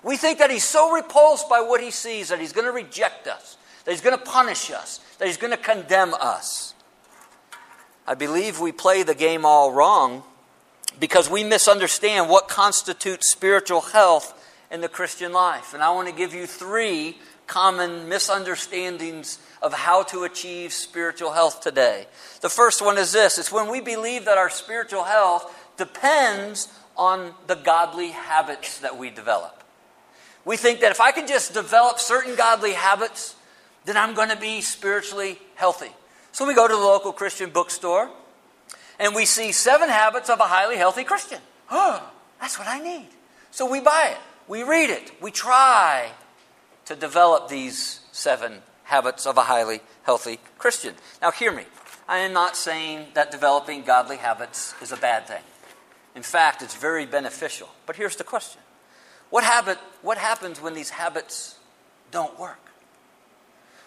We 0.03 0.17
think 0.17 0.39
that 0.39 0.51
He's 0.51 0.65
so 0.65 0.93
repulsed 0.93 1.49
by 1.49 1.61
what 1.61 1.81
He 1.81 1.91
sees 1.91 2.29
that 2.29 2.41
He's 2.41 2.53
going 2.53 2.67
to 2.67 2.73
reject 2.73 3.27
us, 3.27 3.57
that 3.85 3.91
He's 3.91 4.01
going 4.01 4.17
to 4.17 4.25
punish 4.25 4.71
us, 4.71 5.01
that 5.19 5.27
He's 5.27 5.37
going 5.37 5.53
to 5.53 5.57
condemn 5.57 6.15
us. 6.15 6.75
I 8.07 8.15
believe 8.15 8.61
we 8.61 8.73
play 8.73 9.03
the 9.03 9.15
game 9.15 9.45
all 9.45 9.73
wrong 9.73 10.23
because 11.01 11.29
we 11.29 11.45
misunderstand 11.45 12.31
what 12.31 12.49
constitutes 12.49 13.31
spiritual 13.31 13.81
health 13.81 14.33
in 14.71 14.81
the 14.81 14.89
Christian 14.89 15.33
life. 15.33 15.75
And 15.75 15.83
I 15.83 15.91
want 15.91 16.09
to 16.09 16.15
give 16.15 16.35
you 16.35 16.47
three 16.47 17.19
common 17.47 18.09
misunderstandings 18.09 19.39
of 19.63 19.73
how 19.73 20.03
to 20.05 20.25
achieve 20.25 20.73
spiritual 20.73 21.33
health 21.33 21.61
today. 21.61 22.07
The 22.41 22.49
first 22.49 22.83
one 22.83 22.99
is 22.99 23.13
this 23.13 23.39
it's 23.39 23.53
when 23.53 23.71
we 23.71 23.81
believe 23.81 24.25
that 24.25 24.39
our 24.39 24.51
spiritual 24.51 25.05
health 25.05 25.55
depends 25.77 26.69
on 26.97 27.35
the 27.47 27.55
godly 27.55 28.11
habits 28.11 28.79
that 28.81 28.97
we 28.97 29.11
develop. 29.11 29.56
We 30.47 30.57
think 30.57 30.81
that 30.81 30.93
if 30.93 31.01
I 31.01 31.11
can 31.11 31.27
just 31.27 31.53
develop 31.53 31.99
certain 31.99 32.37
godly 32.37 32.73
habits, 32.73 33.35
then 33.85 33.97
I'm 33.97 34.15
going 34.15 34.29
to 34.29 34.37
be 34.37 34.61
spiritually 34.61 35.39
healthy. 35.57 35.91
So 36.31 36.47
we 36.47 36.55
go 36.55 36.69
to 36.69 36.75
the 36.75 36.81
local 36.81 37.13
Christian 37.13 37.51
bookstore 37.51 38.09
and 39.01 39.15
we 39.15 39.27
see 39.27 39.51
seven 39.51 39.89
habits 39.89 40.31
of 40.31 40.39
a 40.39 40.45
highly 40.45 40.77
healthy 40.77 41.03
Christian. 41.03 41.41
Oh, 41.69 42.11
that's 42.41 42.59
what 42.59 42.69
I 42.69 42.79
need. 42.79 43.09
So 43.51 43.69
we 43.69 43.81
buy 43.81 44.11
it, 44.13 44.19
we 44.47 44.63
read 44.63 44.89
it, 44.89 45.21
we 45.21 45.33
try 45.33 46.13
to 46.85 46.95
develop 46.95 47.49
these 47.49 48.01
seven 48.13 48.63
habits 48.85 49.27
of 49.27 49.37
a 49.37 49.43
highly 49.43 49.81
healthy 50.05 50.39
Christian. 50.59 50.95
Now, 51.21 51.33
hear 51.33 51.51
me. 51.51 51.65
I 52.09 52.19
am 52.19 52.33
not 52.33 52.57
saying 52.57 53.07
that 53.15 53.33
developing 53.33 53.83
godly 53.83 54.19
habits 54.19 54.75
is 54.81 54.93
a 54.93 54.97
bad 54.97 55.27
thing. 55.27 55.43
In 56.15 56.23
fact, 56.23 56.63
it's 56.63 56.77
very 56.77 57.05
beneficial. 57.05 57.69
But 57.85 57.97
here's 57.97 58.15
the 58.15 58.23
question 58.23 58.61
what, 59.31 59.45
habit, 59.45 59.79
what 60.03 60.19
happens 60.19 60.61
when 60.61 60.75
these 60.75 60.91
habits 60.91 61.59
don't 62.11 62.39
work? 62.39 62.61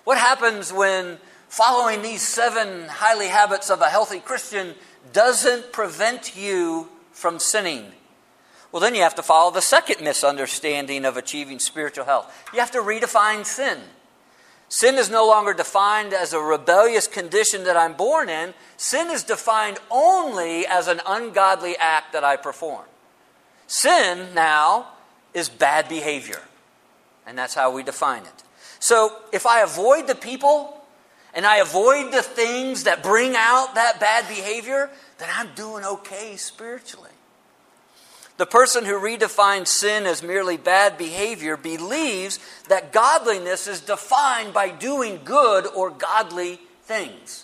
What 0.03 0.17
happens 0.17 0.71
when 0.73 1.17
following 1.49 2.01
these 2.01 2.21
seven 2.21 2.87
highly 2.87 3.27
habits 3.27 3.69
of 3.69 3.81
a 3.81 3.89
healthy 3.89 4.19
Christian 4.19 4.75
doesn't 5.11 5.73
prevent 5.73 6.37
you 6.37 6.87
from 7.11 7.39
sinning. 7.39 7.91
Well, 8.71 8.79
then 8.79 8.93
you 8.93 9.01
have 9.01 9.15
to 9.15 9.23
follow 9.23 9.51
the 9.51 9.61
second 9.61 10.01
misunderstanding 10.01 11.03
of 11.03 11.17
achieving 11.17 11.57
spiritual 11.57 12.05
health. 12.05 12.31
You 12.53 12.59
have 12.59 12.71
to 12.71 12.79
redefine 12.79 13.45
sin. 13.45 13.79
Sin 14.69 14.95
is 14.95 15.09
no 15.09 15.25
longer 15.25 15.53
defined 15.53 16.13
as 16.13 16.33
a 16.33 16.39
rebellious 16.39 17.07
condition 17.07 17.63
that 17.63 17.75
I'm 17.75 17.93
born 17.93 18.29
in. 18.29 18.53
Sin 18.77 19.09
is 19.09 19.23
defined 19.23 19.79
only 19.89 20.67
as 20.67 20.87
an 20.87 21.01
ungodly 21.07 21.75
act 21.77 22.13
that 22.13 22.23
I 22.23 22.35
perform. 22.35 22.85
Sin 23.65 24.35
now 24.35 24.89
is 25.33 25.49
bad 25.49 25.87
behavior. 25.87 26.41
And 27.25 27.37
that's 27.37 27.53
how 27.53 27.71
we 27.71 27.83
define 27.83 28.23
it. 28.23 28.43
So 28.79 29.15
if 29.31 29.45
I 29.45 29.61
avoid 29.61 30.07
the 30.07 30.15
people 30.15 30.75
and 31.33 31.45
I 31.45 31.57
avoid 31.57 32.11
the 32.11 32.23
things 32.23 32.85
that 32.85 33.03
bring 33.03 33.35
out 33.35 33.75
that 33.75 33.99
bad 33.99 34.27
behavior, 34.27 34.89
then 35.17 35.29
I'm 35.35 35.49
doing 35.55 35.83
okay 35.83 36.35
spiritually. 36.37 37.11
The 38.37 38.45
person 38.45 38.85
who 38.85 38.93
redefines 38.93 39.67
sin 39.67 40.05
as 40.05 40.23
merely 40.23 40.55
bad 40.55 40.97
behavior 40.97 41.57
believes 41.57 42.39
that 42.69 42.93
godliness 42.93 43.67
is 43.67 43.81
defined 43.81 44.53
by 44.53 44.69
doing 44.69 45.19
good 45.25 45.67
or 45.67 45.89
godly 45.89 46.59
things. 46.83 47.43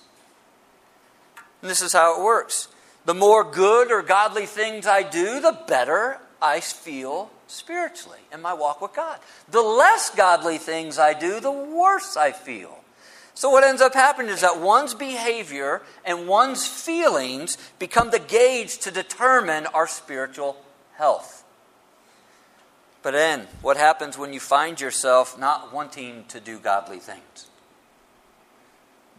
And 1.62 1.70
this 1.70 1.82
is 1.82 1.92
how 1.92 2.18
it 2.18 2.24
works. 2.24 2.70
The 3.04 3.14
more 3.14 3.44
good 3.44 3.92
or 3.92 4.02
godly 4.02 4.46
things 4.46 4.88
I 4.88 5.04
do, 5.04 5.42
the 5.42 5.60
better 5.68 6.18
I 6.42 6.62
feel 6.62 7.30
spiritually 7.48 8.20
in 8.32 8.42
my 8.42 8.54
walk 8.54 8.82
with 8.82 8.94
God. 8.94 9.20
The 9.50 9.62
less 9.62 10.10
godly 10.10 10.58
things 10.58 10.98
I 10.98 11.14
do, 11.14 11.40
the 11.40 11.52
worse 11.52 12.18
I 12.18 12.32
feel. 12.32 12.80
So, 13.34 13.50
what 13.50 13.66
ends 13.66 13.82
up 13.82 13.94
happening 13.94 14.32
is 14.32 14.42
that 14.42 14.62
one's 14.62 14.94
behavior 14.94 15.82
and 16.06 16.28
one's 16.28 16.66
feelings 16.66 17.58
become 17.80 18.10
the 18.10 18.20
gauge 18.20 18.78
to 18.80 18.92
determine 18.92 19.68
our 19.68 19.88
spiritual 19.88 20.56
health. 20.94 21.44
But 23.04 23.12
then, 23.12 23.48
what 23.62 23.76
happens 23.76 24.18
when 24.18 24.32
you 24.32 24.40
find 24.40 24.80
yourself 24.80 25.38
not 25.38 25.74
wanting 25.74 26.24
to 26.30 26.40
do 26.40 26.60
godly 26.60 27.00
things, 27.00 27.48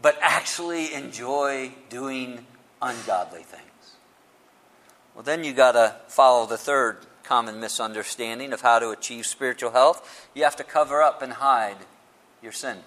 but 0.00 0.18
actually 0.22 0.94
enjoy 0.94 1.72
doing 1.90 2.46
ungodly 2.80 3.42
things? 3.42 3.62
Well, 5.14 5.22
then 5.22 5.44
you 5.44 5.52
got 5.52 5.72
to 5.72 5.94
follow 6.08 6.46
the 6.46 6.58
third 6.58 6.98
common 7.26 7.60
misunderstanding 7.60 8.52
of 8.52 8.60
how 8.60 8.78
to 8.78 8.90
achieve 8.90 9.26
spiritual 9.26 9.72
health. 9.72 10.28
You 10.34 10.44
have 10.44 10.56
to 10.56 10.64
cover 10.64 11.02
up 11.02 11.22
and 11.22 11.34
hide 11.34 11.78
your 12.42 12.52
sin. 12.52 12.78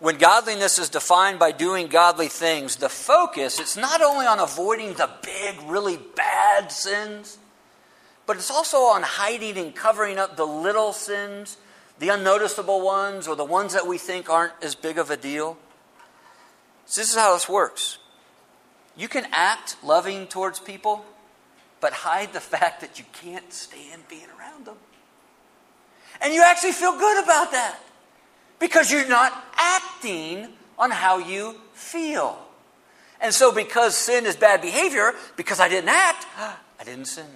When 0.00 0.18
godliness 0.18 0.78
is 0.78 0.90
defined 0.90 1.38
by 1.38 1.52
doing 1.52 1.86
godly 1.86 2.28
things, 2.28 2.76
the 2.76 2.88
focus, 2.88 3.58
it's 3.58 3.76
not 3.76 4.02
only 4.02 4.26
on 4.26 4.38
avoiding 4.38 4.94
the 4.94 5.08
big, 5.22 5.60
really 5.62 5.98
bad 6.16 6.70
sins, 6.70 7.38
but 8.26 8.36
it's 8.36 8.50
also 8.50 8.78
on 8.78 9.02
hiding 9.02 9.56
and 9.56 9.74
covering 9.74 10.18
up 10.18 10.36
the 10.36 10.46
little 10.46 10.92
sins, 10.92 11.56
the 11.98 12.08
unnoticeable 12.08 12.80
ones, 12.80 13.28
or 13.28 13.36
the 13.36 13.44
ones 13.44 13.72
that 13.72 13.86
we 13.86 13.98
think 13.98 14.28
aren't 14.28 14.52
as 14.62 14.74
big 14.74 14.98
of 14.98 15.10
a 15.10 15.16
deal. 15.16 15.56
So 16.86 17.00
this 17.00 17.10
is 17.10 17.16
how 17.16 17.32
this 17.32 17.48
works. 17.48 17.98
You 18.96 19.08
can 19.08 19.26
act 19.32 19.76
loving 19.82 20.26
towards 20.26 20.60
people, 20.60 21.04
but 21.84 21.92
hide 21.92 22.32
the 22.32 22.40
fact 22.40 22.80
that 22.80 22.98
you 22.98 23.04
can't 23.12 23.52
stand 23.52 24.08
being 24.08 24.24
around 24.38 24.64
them. 24.64 24.76
And 26.22 26.32
you 26.32 26.42
actually 26.42 26.72
feel 26.72 26.98
good 26.98 27.22
about 27.22 27.52
that 27.52 27.78
because 28.58 28.90
you're 28.90 29.06
not 29.06 29.34
acting 29.54 30.48
on 30.78 30.90
how 30.90 31.18
you 31.18 31.56
feel. 31.74 32.38
And 33.20 33.34
so, 33.34 33.52
because 33.52 33.94
sin 33.94 34.24
is 34.24 34.34
bad 34.34 34.62
behavior, 34.62 35.12
because 35.36 35.60
I 35.60 35.68
didn't 35.68 35.90
act, 35.90 36.26
I 36.80 36.84
didn't 36.84 37.04
sin. 37.04 37.26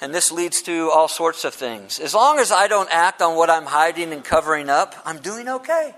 And 0.00 0.14
this 0.14 0.30
leads 0.30 0.62
to 0.62 0.90
all 0.90 1.08
sorts 1.08 1.44
of 1.44 1.54
things. 1.54 1.98
As 1.98 2.14
long 2.14 2.38
as 2.38 2.52
I 2.52 2.68
don't 2.68 2.88
act 2.92 3.20
on 3.20 3.34
what 3.34 3.50
I'm 3.50 3.66
hiding 3.66 4.12
and 4.12 4.22
covering 4.22 4.68
up, 4.70 4.94
I'm 5.04 5.18
doing 5.18 5.48
okay. 5.48 5.96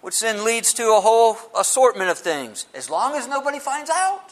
Which 0.00 0.20
then 0.20 0.42
leads 0.42 0.72
to 0.72 0.84
a 0.96 1.02
whole 1.02 1.36
assortment 1.54 2.08
of 2.08 2.16
things. 2.16 2.64
As 2.74 2.88
long 2.88 3.14
as 3.14 3.28
nobody 3.28 3.58
finds 3.58 3.90
out, 3.90 4.23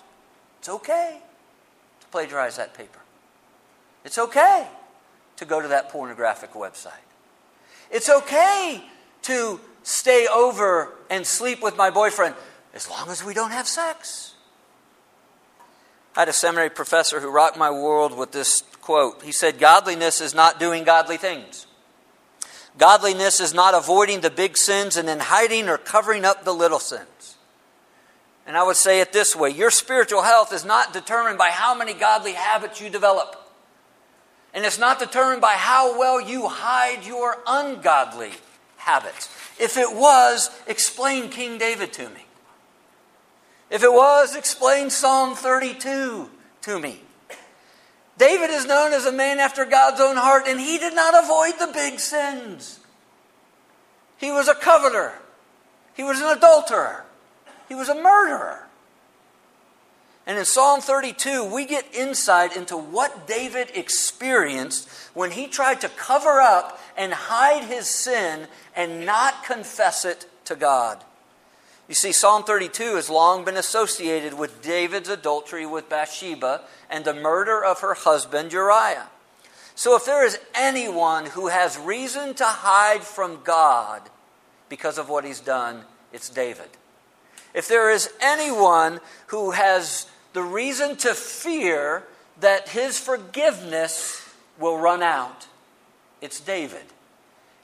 it's 0.62 0.68
okay 0.68 1.18
to 1.98 2.06
plagiarize 2.06 2.56
that 2.56 2.72
paper. 2.72 3.00
It's 4.04 4.16
okay 4.16 4.68
to 5.38 5.44
go 5.44 5.60
to 5.60 5.66
that 5.66 5.88
pornographic 5.88 6.52
website. 6.52 6.92
It's 7.90 8.08
okay 8.08 8.80
to 9.22 9.58
stay 9.82 10.28
over 10.32 10.90
and 11.10 11.26
sleep 11.26 11.64
with 11.64 11.76
my 11.76 11.90
boyfriend 11.90 12.36
as 12.74 12.88
long 12.88 13.10
as 13.10 13.24
we 13.24 13.34
don't 13.34 13.50
have 13.50 13.66
sex. 13.66 14.34
I 16.14 16.20
had 16.20 16.28
a 16.28 16.32
seminary 16.32 16.70
professor 16.70 17.18
who 17.18 17.28
rocked 17.28 17.58
my 17.58 17.72
world 17.72 18.16
with 18.16 18.30
this 18.30 18.62
quote. 18.82 19.20
He 19.24 19.32
said, 19.32 19.58
Godliness 19.58 20.20
is 20.20 20.32
not 20.32 20.60
doing 20.60 20.84
godly 20.84 21.16
things. 21.16 21.66
Godliness 22.78 23.40
is 23.40 23.52
not 23.52 23.74
avoiding 23.74 24.20
the 24.20 24.30
big 24.30 24.56
sins 24.56 24.96
and 24.96 25.08
then 25.08 25.18
hiding 25.18 25.68
or 25.68 25.76
covering 25.76 26.24
up 26.24 26.44
the 26.44 26.54
little 26.54 26.78
sins. 26.78 27.36
And 28.46 28.56
I 28.56 28.62
would 28.62 28.76
say 28.76 29.00
it 29.00 29.12
this 29.12 29.36
way 29.36 29.50
your 29.50 29.70
spiritual 29.70 30.22
health 30.22 30.52
is 30.52 30.64
not 30.64 30.92
determined 30.92 31.38
by 31.38 31.50
how 31.50 31.74
many 31.74 31.94
godly 31.94 32.32
habits 32.32 32.80
you 32.80 32.90
develop. 32.90 33.38
And 34.54 34.64
it's 34.64 34.78
not 34.78 34.98
determined 34.98 35.40
by 35.40 35.54
how 35.54 35.98
well 35.98 36.20
you 36.20 36.48
hide 36.48 37.04
your 37.06 37.38
ungodly 37.46 38.32
habits. 38.76 39.30
If 39.58 39.76
it 39.76 39.94
was, 39.94 40.50
explain 40.66 41.30
King 41.30 41.56
David 41.56 41.92
to 41.94 42.08
me. 42.10 42.26
If 43.70 43.82
it 43.82 43.92
was, 43.92 44.36
explain 44.36 44.90
Psalm 44.90 45.34
32 45.34 46.28
to 46.62 46.78
me. 46.78 47.00
David 48.18 48.50
is 48.50 48.66
known 48.66 48.92
as 48.92 49.06
a 49.06 49.12
man 49.12 49.38
after 49.38 49.64
God's 49.64 50.00
own 50.00 50.16
heart, 50.16 50.44
and 50.46 50.60
he 50.60 50.78
did 50.78 50.94
not 50.94 51.24
avoid 51.24 51.58
the 51.58 51.72
big 51.72 51.98
sins. 51.98 52.80
He 54.18 54.30
was 54.30 54.48
a 54.48 54.54
coveter, 54.54 55.14
he 55.94 56.04
was 56.04 56.20
an 56.20 56.36
adulterer, 56.36 57.04
he 57.72 57.74
was 57.74 57.88
a 57.88 57.94
murderer. 57.94 58.66
And 60.26 60.36
in 60.36 60.44
Psalm 60.44 60.82
32, 60.82 61.42
we 61.42 61.64
get 61.64 61.86
insight 61.94 62.54
into 62.54 62.76
what 62.76 63.26
David 63.26 63.70
experienced 63.74 64.90
when 65.14 65.30
he 65.30 65.46
tried 65.46 65.80
to 65.80 65.88
cover 65.88 66.38
up 66.42 66.78
and 66.98 67.14
hide 67.14 67.64
his 67.64 67.86
sin 67.86 68.46
and 68.76 69.06
not 69.06 69.44
confess 69.44 70.04
it 70.04 70.26
to 70.44 70.54
God. 70.54 71.02
You 71.88 71.94
see, 71.94 72.12
Psalm 72.12 72.44
32 72.44 72.96
has 72.96 73.08
long 73.08 73.42
been 73.42 73.56
associated 73.56 74.34
with 74.34 74.60
David's 74.60 75.08
adultery 75.08 75.64
with 75.64 75.88
Bathsheba 75.88 76.60
and 76.90 77.06
the 77.06 77.14
murder 77.14 77.64
of 77.64 77.80
her 77.80 77.94
husband 77.94 78.52
Uriah. 78.52 79.08
So, 79.74 79.96
if 79.96 80.04
there 80.04 80.26
is 80.26 80.38
anyone 80.54 81.24
who 81.24 81.48
has 81.48 81.78
reason 81.78 82.34
to 82.34 82.44
hide 82.44 83.02
from 83.02 83.40
God 83.42 84.02
because 84.68 84.98
of 84.98 85.08
what 85.08 85.24
he's 85.24 85.40
done, 85.40 85.84
it's 86.12 86.28
David. 86.28 86.68
If 87.54 87.68
there 87.68 87.90
is 87.90 88.10
anyone 88.20 89.00
who 89.28 89.50
has 89.50 90.06
the 90.32 90.42
reason 90.42 90.96
to 90.96 91.14
fear 91.14 92.04
that 92.40 92.70
his 92.70 92.98
forgiveness 92.98 94.28
will 94.58 94.78
run 94.78 95.02
out, 95.02 95.46
it's 96.20 96.40
David. 96.40 96.84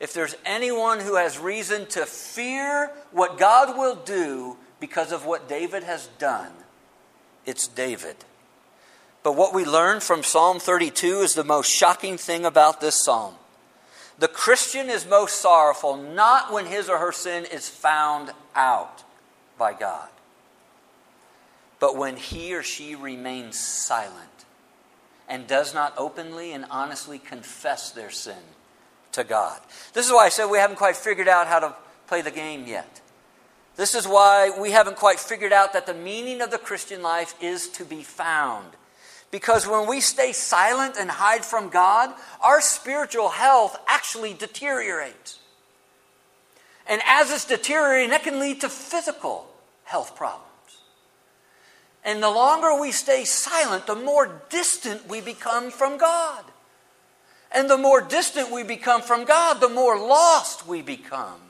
If 0.00 0.12
there's 0.12 0.36
anyone 0.44 1.00
who 1.00 1.16
has 1.16 1.38
reason 1.38 1.86
to 1.86 2.06
fear 2.06 2.92
what 3.10 3.38
God 3.38 3.76
will 3.76 3.96
do 3.96 4.56
because 4.78 5.10
of 5.10 5.26
what 5.26 5.48
David 5.48 5.82
has 5.82 6.08
done, 6.18 6.52
it's 7.46 7.66
David. 7.66 8.16
But 9.22 9.36
what 9.36 9.52
we 9.52 9.64
learn 9.64 10.00
from 10.00 10.22
Psalm 10.22 10.60
32 10.60 11.20
is 11.20 11.34
the 11.34 11.44
most 11.44 11.70
shocking 11.70 12.16
thing 12.16 12.44
about 12.44 12.80
this 12.80 13.02
psalm. 13.02 13.34
The 14.18 14.28
Christian 14.28 14.88
is 14.90 15.06
most 15.06 15.40
sorrowful 15.40 15.96
not 15.96 16.52
when 16.52 16.66
his 16.66 16.88
or 16.88 16.98
her 16.98 17.12
sin 17.12 17.44
is 17.44 17.68
found 17.68 18.32
out, 18.54 19.04
by 19.58 19.74
God. 19.74 20.08
But 21.80 21.96
when 21.96 22.16
he 22.16 22.54
or 22.54 22.62
she 22.62 22.94
remains 22.94 23.58
silent 23.58 24.38
and 25.28 25.46
does 25.46 25.74
not 25.74 25.94
openly 25.96 26.52
and 26.52 26.64
honestly 26.70 27.18
confess 27.18 27.90
their 27.90 28.10
sin 28.10 28.38
to 29.12 29.24
God. 29.24 29.60
This 29.92 30.06
is 30.06 30.12
why 30.12 30.26
I 30.26 30.28
said 30.30 30.46
we 30.46 30.58
haven't 30.58 30.76
quite 30.76 30.96
figured 30.96 31.28
out 31.28 31.46
how 31.46 31.58
to 31.60 31.74
play 32.06 32.22
the 32.22 32.30
game 32.30 32.66
yet. 32.66 33.00
This 33.76 33.94
is 33.94 34.08
why 34.08 34.50
we 34.58 34.72
haven't 34.72 34.96
quite 34.96 35.20
figured 35.20 35.52
out 35.52 35.72
that 35.74 35.86
the 35.86 35.94
meaning 35.94 36.40
of 36.40 36.50
the 36.50 36.58
Christian 36.58 37.02
life 37.02 37.34
is 37.40 37.68
to 37.70 37.84
be 37.84 38.02
found. 38.02 38.66
Because 39.30 39.66
when 39.68 39.86
we 39.86 40.00
stay 40.00 40.32
silent 40.32 40.96
and 40.98 41.10
hide 41.10 41.44
from 41.44 41.68
God, 41.68 42.10
our 42.40 42.60
spiritual 42.60 43.28
health 43.28 43.78
actually 43.86 44.32
deteriorates. 44.32 45.38
And 46.88 47.02
as 47.06 47.30
it's 47.30 47.44
deteriorating, 47.44 48.10
that 48.10 48.24
can 48.24 48.40
lead 48.40 48.62
to 48.62 48.68
physical 48.68 49.47
health 49.88 50.14
problems. 50.14 50.44
And 52.04 52.22
the 52.22 52.30
longer 52.30 52.78
we 52.78 52.92
stay 52.92 53.24
silent, 53.24 53.86
the 53.86 53.94
more 53.94 54.42
distant 54.50 55.08
we 55.08 55.22
become 55.22 55.70
from 55.70 55.96
God. 55.96 56.44
And 57.50 57.70
the 57.70 57.78
more 57.78 58.02
distant 58.02 58.52
we 58.52 58.62
become 58.62 59.00
from 59.00 59.24
God, 59.24 59.60
the 59.60 59.68
more 59.70 59.98
lost 59.98 60.66
we 60.66 60.82
become. 60.82 61.40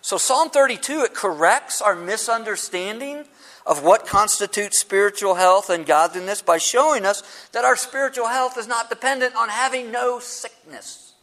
So, 0.00 0.18
Psalm 0.18 0.50
32, 0.50 1.04
it 1.04 1.14
corrects 1.14 1.80
our 1.80 1.94
misunderstanding 1.94 3.24
of 3.64 3.84
what 3.84 4.04
constitutes 4.04 4.80
spiritual 4.80 5.36
health 5.36 5.70
and 5.70 5.86
godliness 5.86 6.42
by 6.42 6.58
showing 6.58 7.06
us 7.06 7.22
that 7.52 7.64
our 7.64 7.76
spiritual 7.76 8.26
health 8.26 8.58
is 8.58 8.66
not 8.66 8.90
dependent 8.90 9.36
on 9.36 9.48
having 9.48 9.92
no 9.92 10.18
sickness. 10.18 11.14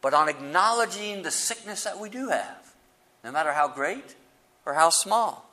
but 0.00 0.14
on 0.14 0.30
acknowledging 0.30 1.22
the 1.22 1.30
sickness 1.30 1.84
that 1.84 1.98
we 1.98 2.08
do 2.08 2.28
have, 2.28 2.69
no 3.24 3.32
matter 3.32 3.52
how 3.52 3.68
great 3.68 4.16
or 4.66 4.74
how 4.74 4.90
small. 4.90 5.46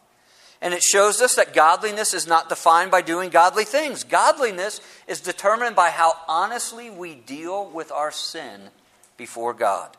And 0.61 0.73
it 0.73 0.81
shows 0.81 1.21
us 1.21 1.35
that 1.35 1.53
godliness 1.53 2.13
is 2.13 2.25
not 2.25 2.49
defined 2.49 2.89
by 2.89 3.01
doing 3.01 3.29
godly 3.29 3.63
things. 3.63 4.03
Godliness 4.03 4.81
is 5.07 5.21
determined 5.21 5.75
by 5.75 5.89
how 5.89 6.13
honestly 6.27 6.89
we 6.89 7.13
deal 7.13 7.69
with 7.69 7.91
our 7.91 8.11
sin 8.11 8.69
before 9.17 9.53
God. 9.53 9.95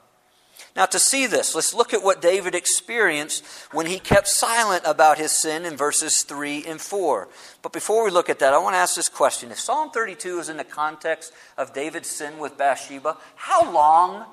Now, 0.75 0.87
to 0.87 0.98
see 0.98 1.26
this, 1.26 1.54
let's 1.54 1.75
look 1.75 1.94
at 1.94 2.02
what 2.02 2.20
David 2.20 2.54
experienced 2.54 3.44
when 3.72 3.87
he 3.87 3.98
kept 3.98 4.28
silent 4.28 4.82
about 4.84 5.18
his 5.18 5.32
sin 5.32 5.64
in 5.64 5.76
verses 5.76 6.22
3 6.22 6.64
and 6.66 6.80
4. 6.80 7.28
But 7.62 7.72
before 7.72 8.04
we 8.04 8.10
look 8.10 8.28
at 8.28 8.40
that, 8.40 8.52
I 8.52 8.58
want 8.58 8.75
to 8.75 8.78
ask 8.78 8.94
this 8.94 9.08
question. 9.08 9.50
If 9.50 9.60
Psalm 9.60 9.90
32 9.90 10.40
is 10.40 10.48
in 10.48 10.56
the 10.56 10.64
context 10.64 11.32
of 11.56 11.72
David's 11.72 12.10
sin 12.10 12.38
with 12.38 12.58
Bathsheba, 12.58 13.16
how 13.37 13.72
long 13.72 14.26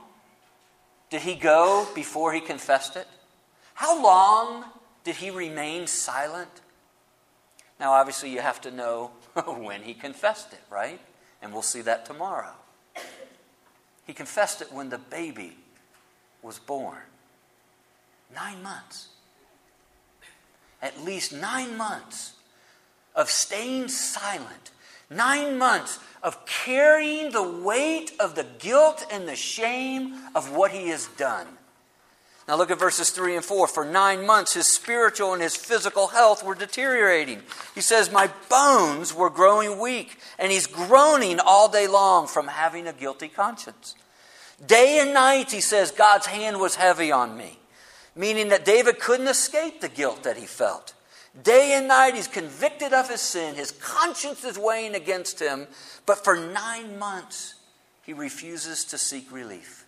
did 1.09 1.21
he 1.21 1.35
go 1.35 1.87
before 1.95 2.33
he 2.33 2.41
confessed 2.41 2.95
it? 2.95 3.07
How 3.75 4.01
long 4.01 4.65
did 5.03 5.17
he 5.17 5.29
remain 5.29 5.85
silent? 5.85 6.61
Now, 7.79 7.91
obviously, 7.91 8.31
you 8.31 8.39
have 8.39 8.61
to 8.61 8.71
know 8.71 9.11
when 9.45 9.83
he 9.83 9.93
confessed 9.93 10.53
it, 10.53 10.61
right? 10.69 10.99
And 11.41 11.53
we'll 11.53 11.61
see 11.61 11.81
that 11.81 12.05
tomorrow. 12.05 12.53
He 14.07 14.13
confessed 14.13 14.61
it 14.61 14.71
when 14.71 14.89
the 14.89 14.97
baby 14.97 15.57
was 16.41 16.57
born. 16.57 17.01
Nine 18.33 18.63
months. 18.63 19.09
At 20.81 21.03
least 21.03 21.33
nine 21.33 21.75
months 21.77 22.33
of 23.15 23.29
staying 23.29 23.89
silent. 23.89 24.71
Nine 25.09 25.57
months 25.57 25.99
of 26.23 26.45
carrying 26.45 27.31
the 27.31 27.43
weight 27.43 28.13
of 28.19 28.35
the 28.35 28.45
guilt 28.59 29.05
and 29.11 29.27
the 29.27 29.35
shame 29.35 30.15
of 30.33 30.55
what 30.55 30.71
he 30.71 30.89
has 30.89 31.07
done. 31.17 31.47
Now 32.47 32.57
look 32.57 32.69
at 32.69 32.79
verses 32.79 33.09
3 33.09 33.37
and 33.37 33.45
4. 33.45 33.67
For 33.67 33.85
nine 33.85 34.25
months, 34.25 34.53
his 34.53 34.67
spiritual 34.67 35.33
and 35.33 35.41
his 35.41 35.55
physical 35.55 36.07
health 36.07 36.43
were 36.43 36.53
deteriorating. 36.53 37.41
He 37.73 37.81
says, 37.81 38.11
My 38.11 38.29
bones 38.49 39.13
were 39.13 39.31
growing 39.31 39.79
weak, 39.79 40.19
and 40.37 40.51
he's 40.51 40.67
groaning 40.67 41.39
all 41.39 41.69
day 41.69 41.87
long 41.87 42.27
from 42.27 42.47
having 42.47 42.87
a 42.87 42.93
guilty 42.93 43.29
conscience. 43.29 43.95
Day 44.65 44.99
and 44.99 45.13
night, 45.13 45.51
he 45.51 45.59
says, 45.59 45.91
God's 45.91 46.27
hand 46.27 46.59
was 46.59 46.75
heavy 46.75 47.11
on 47.11 47.35
me, 47.35 47.57
meaning 48.15 48.49
that 48.49 48.63
David 48.63 48.99
couldn't 48.99 49.27
escape 49.27 49.81
the 49.81 49.89
guilt 49.89 50.23
that 50.23 50.37
he 50.37 50.45
felt. 50.45 50.93
Day 51.43 51.73
and 51.73 51.87
night, 51.87 52.15
he's 52.15 52.27
convicted 52.27 52.93
of 52.93 53.09
his 53.09 53.21
sin. 53.21 53.55
His 53.55 53.71
conscience 53.71 54.45
is 54.45 54.57
weighing 54.57 54.95
against 54.95 55.41
him. 55.41 55.67
But 56.05 56.23
for 56.23 56.37
nine 56.37 56.97
months, 56.97 57.55
he 58.03 58.13
refuses 58.13 58.85
to 58.85 58.97
seek 58.97 59.29
relief. 59.31 59.84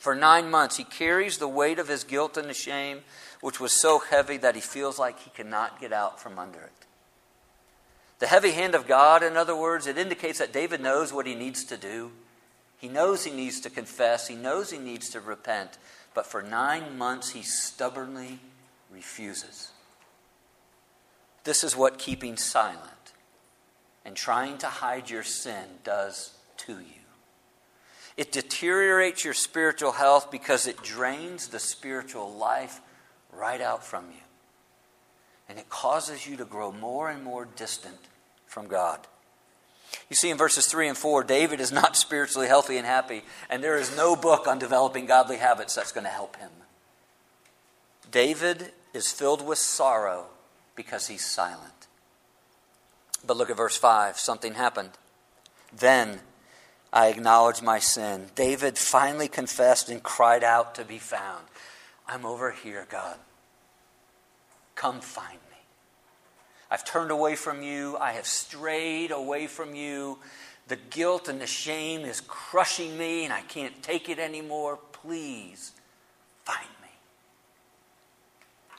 For 0.00 0.14
nine 0.14 0.50
months, 0.50 0.78
he 0.78 0.84
carries 0.84 1.36
the 1.36 1.46
weight 1.46 1.78
of 1.78 1.88
his 1.88 2.04
guilt 2.04 2.38
and 2.38 2.48
the 2.48 2.54
shame, 2.54 3.02
which 3.42 3.60
was 3.60 3.78
so 3.78 3.98
heavy 3.98 4.38
that 4.38 4.54
he 4.54 4.60
feels 4.62 4.98
like 4.98 5.20
he 5.20 5.28
cannot 5.28 5.78
get 5.78 5.92
out 5.92 6.18
from 6.18 6.38
under 6.38 6.58
it. 6.58 6.86
The 8.18 8.26
heavy 8.26 8.52
hand 8.52 8.74
of 8.74 8.88
God, 8.88 9.22
in 9.22 9.36
other 9.36 9.54
words, 9.54 9.86
it 9.86 9.98
indicates 9.98 10.38
that 10.38 10.54
David 10.54 10.80
knows 10.80 11.12
what 11.12 11.26
he 11.26 11.34
needs 11.34 11.64
to 11.64 11.76
do. 11.76 12.12
He 12.78 12.88
knows 12.88 13.24
he 13.24 13.30
needs 13.30 13.60
to 13.60 13.68
confess, 13.68 14.26
he 14.26 14.34
knows 14.34 14.70
he 14.70 14.78
needs 14.78 15.10
to 15.10 15.20
repent, 15.20 15.76
but 16.14 16.24
for 16.24 16.40
nine 16.40 16.96
months 16.96 17.32
he 17.32 17.42
stubbornly 17.42 18.40
refuses. 18.90 19.70
This 21.44 21.62
is 21.62 21.76
what 21.76 21.98
keeping 21.98 22.38
silent 22.38 23.12
and 24.06 24.16
trying 24.16 24.56
to 24.58 24.66
hide 24.66 25.10
your 25.10 25.24
sin 25.24 25.66
does 25.84 26.32
to 26.56 26.72
you. 26.72 26.99
It 28.20 28.32
deteriorates 28.32 29.24
your 29.24 29.32
spiritual 29.32 29.92
health 29.92 30.30
because 30.30 30.66
it 30.66 30.82
drains 30.82 31.48
the 31.48 31.58
spiritual 31.58 32.30
life 32.30 32.78
right 33.32 33.62
out 33.62 33.82
from 33.82 34.10
you. 34.10 34.20
And 35.48 35.58
it 35.58 35.70
causes 35.70 36.26
you 36.26 36.36
to 36.36 36.44
grow 36.44 36.70
more 36.70 37.08
and 37.08 37.24
more 37.24 37.48
distant 37.56 37.96
from 38.46 38.68
God. 38.68 39.06
You 40.10 40.16
see 40.16 40.28
in 40.28 40.36
verses 40.36 40.66
3 40.66 40.88
and 40.88 40.98
4, 40.98 41.24
David 41.24 41.60
is 41.60 41.72
not 41.72 41.96
spiritually 41.96 42.46
healthy 42.46 42.76
and 42.76 42.84
happy, 42.84 43.22
and 43.48 43.64
there 43.64 43.78
is 43.78 43.96
no 43.96 44.14
book 44.14 44.46
on 44.46 44.58
developing 44.58 45.06
godly 45.06 45.38
habits 45.38 45.74
that's 45.74 45.90
going 45.90 46.04
to 46.04 46.10
help 46.10 46.36
him. 46.36 46.50
David 48.10 48.72
is 48.92 49.10
filled 49.10 49.46
with 49.46 49.56
sorrow 49.56 50.26
because 50.76 51.06
he's 51.06 51.24
silent. 51.24 51.86
But 53.26 53.38
look 53.38 53.48
at 53.48 53.56
verse 53.56 53.78
5. 53.78 54.18
Something 54.18 54.52
happened. 54.52 54.90
Then 55.72 56.20
I 56.92 57.08
acknowledge 57.08 57.62
my 57.62 57.78
sin. 57.78 58.26
David 58.34 58.76
finally 58.76 59.28
confessed 59.28 59.88
and 59.88 60.02
cried 60.02 60.42
out 60.42 60.74
to 60.74 60.84
be 60.84 60.98
found. 60.98 61.44
I'm 62.08 62.26
over 62.26 62.50
here, 62.50 62.86
God. 62.90 63.16
Come 64.74 65.00
find 65.00 65.38
me. 65.50 65.58
I've 66.70 66.84
turned 66.84 67.10
away 67.10 67.36
from 67.36 67.62
you. 67.62 67.96
I 67.98 68.12
have 68.12 68.26
strayed 68.26 69.12
away 69.12 69.46
from 69.46 69.74
you. 69.74 70.18
The 70.66 70.76
guilt 70.76 71.28
and 71.28 71.40
the 71.40 71.46
shame 71.46 72.02
is 72.02 72.20
crushing 72.20 72.96
me, 72.96 73.24
and 73.24 73.32
I 73.32 73.42
can't 73.42 73.82
take 73.82 74.08
it 74.08 74.18
anymore. 74.18 74.78
Please 74.92 75.72
find 76.44 76.68
me. 76.82 76.88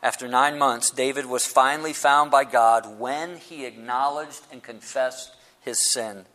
After 0.03 0.27
nine 0.27 0.57
months, 0.57 0.89
David 0.89 1.25
was 1.25 1.45
finally 1.45 1.93
found 1.93 2.31
by 2.31 2.43
God 2.43 2.99
when 2.99 3.37
he 3.37 3.65
acknowledged 3.65 4.41
and 4.51 4.63
confessed 4.63 5.35
his 5.61 5.91
sin. 5.91 6.25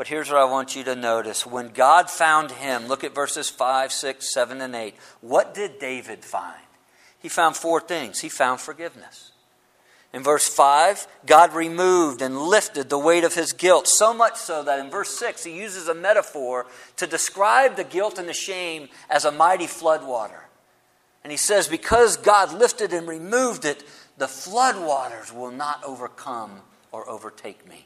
But 0.00 0.08
here's 0.08 0.30
what 0.30 0.38
I 0.38 0.44
want 0.44 0.76
you 0.76 0.84
to 0.84 0.96
notice. 0.96 1.44
When 1.44 1.68
God 1.74 2.08
found 2.08 2.52
him, 2.52 2.88
look 2.88 3.04
at 3.04 3.14
verses 3.14 3.50
5, 3.50 3.92
6, 3.92 4.32
7, 4.32 4.62
and 4.62 4.74
8. 4.74 4.94
What 5.20 5.52
did 5.52 5.78
David 5.78 6.24
find? 6.24 6.62
He 7.18 7.28
found 7.28 7.54
four 7.54 7.82
things. 7.82 8.20
He 8.20 8.30
found 8.30 8.60
forgiveness. 8.60 9.32
In 10.14 10.22
verse 10.22 10.48
5, 10.48 11.06
God 11.26 11.52
removed 11.52 12.22
and 12.22 12.38
lifted 12.38 12.88
the 12.88 12.98
weight 12.98 13.24
of 13.24 13.34
his 13.34 13.52
guilt, 13.52 13.86
so 13.86 14.14
much 14.14 14.36
so 14.36 14.62
that 14.62 14.78
in 14.78 14.90
verse 14.90 15.10
6, 15.18 15.44
he 15.44 15.54
uses 15.54 15.86
a 15.86 15.94
metaphor 15.94 16.64
to 16.96 17.06
describe 17.06 17.76
the 17.76 17.84
guilt 17.84 18.18
and 18.18 18.26
the 18.26 18.32
shame 18.32 18.88
as 19.10 19.26
a 19.26 19.30
mighty 19.30 19.66
floodwater. 19.66 20.44
And 21.22 21.30
he 21.30 21.36
says, 21.36 21.68
Because 21.68 22.16
God 22.16 22.54
lifted 22.54 22.94
and 22.94 23.06
removed 23.06 23.66
it, 23.66 23.84
the 24.16 24.24
floodwaters 24.24 25.30
will 25.30 25.50
not 25.50 25.84
overcome 25.84 26.62
or 26.90 27.06
overtake 27.06 27.68
me. 27.68 27.84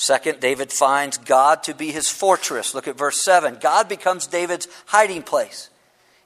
Second, 0.00 0.38
David 0.38 0.72
finds 0.72 1.18
God 1.18 1.64
to 1.64 1.74
be 1.74 1.90
his 1.90 2.08
fortress. 2.08 2.72
Look 2.72 2.86
at 2.86 2.96
verse 2.96 3.20
7. 3.24 3.58
God 3.60 3.88
becomes 3.88 4.28
David's 4.28 4.68
hiding 4.86 5.24
place. 5.24 5.70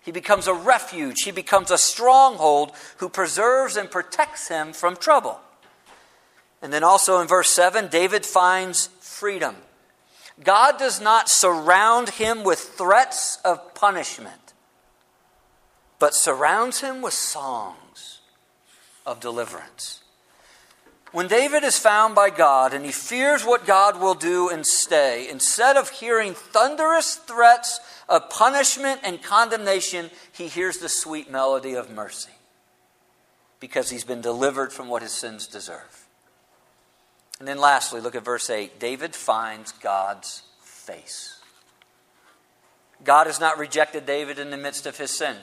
He 0.02 0.12
becomes 0.12 0.46
a 0.46 0.52
refuge. 0.52 1.22
He 1.22 1.30
becomes 1.30 1.70
a 1.70 1.78
stronghold 1.78 2.72
who 2.98 3.08
preserves 3.08 3.78
and 3.78 3.90
protects 3.90 4.48
him 4.48 4.74
from 4.74 4.94
trouble. 4.96 5.40
And 6.60 6.70
then 6.70 6.84
also 6.84 7.18
in 7.20 7.28
verse 7.28 7.48
7, 7.48 7.88
David 7.88 8.26
finds 8.26 8.88
freedom. 9.00 9.56
God 10.44 10.78
does 10.78 11.00
not 11.00 11.30
surround 11.30 12.10
him 12.10 12.44
with 12.44 12.58
threats 12.58 13.38
of 13.42 13.74
punishment, 13.74 14.52
but 15.98 16.12
surrounds 16.12 16.82
him 16.82 17.00
with 17.00 17.14
songs 17.14 18.20
of 19.06 19.18
deliverance. 19.18 20.01
When 21.12 21.28
David 21.28 21.62
is 21.62 21.78
found 21.78 22.14
by 22.14 22.30
God 22.30 22.72
and 22.72 22.86
he 22.86 22.90
fears 22.90 23.44
what 23.44 23.66
God 23.66 24.00
will 24.00 24.14
do 24.14 24.48
and 24.48 24.66
stay, 24.66 25.28
instead 25.28 25.76
of 25.76 25.90
hearing 25.90 26.32
thunderous 26.32 27.16
threats 27.16 27.80
of 28.08 28.30
punishment 28.30 29.00
and 29.04 29.22
condemnation, 29.22 30.10
he 30.32 30.48
hears 30.48 30.78
the 30.78 30.88
sweet 30.88 31.30
melody 31.30 31.74
of 31.74 31.90
mercy 31.90 32.30
because 33.60 33.90
he's 33.90 34.04
been 34.04 34.22
delivered 34.22 34.72
from 34.72 34.88
what 34.88 35.02
his 35.02 35.12
sins 35.12 35.46
deserve. 35.46 36.06
And 37.38 37.46
then 37.46 37.58
lastly, 37.58 38.00
look 38.00 38.14
at 38.14 38.24
verse 38.24 38.48
8. 38.48 38.80
David 38.80 39.14
finds 39.14 39.72
God's 39.72 40.42
face. 40.62 41.38
God 43.04 43.26
has 43.26 43.38
not 43.38 43.58
rejected 43.58 44.06
David 44.06 44.38
in 44.38 44.50
the 44.50 44.56
midst 44.56 44.86
of 44.86 44.96
his 44.96 45.10
sin. 45.10 45.36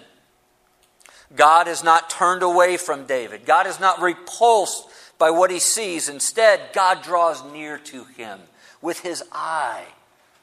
God 1.35 1.67
has 1.67 1.83
not 1.83 2.09
turned 2.09 2.41
away 2.41 2.77
from 2.77 3.05
David. 3.05 3.45
God 3.45 3.67
has 3.67 3.79
not 3.79 4.01
repulsed 4.01 4.87
by 5.19 5.29
what 5.29 5.51
he 5.51 5.59
sees. 5.59 6.09
Instead, 6.09 6.73
God 6.73 7.03
draws 7.03 7.43
near 7.51 7.77
to 7.77 8.05
him 8.05 8.39
with 8.81 9.01
his 9.01 9.23
eye 9.31 9.85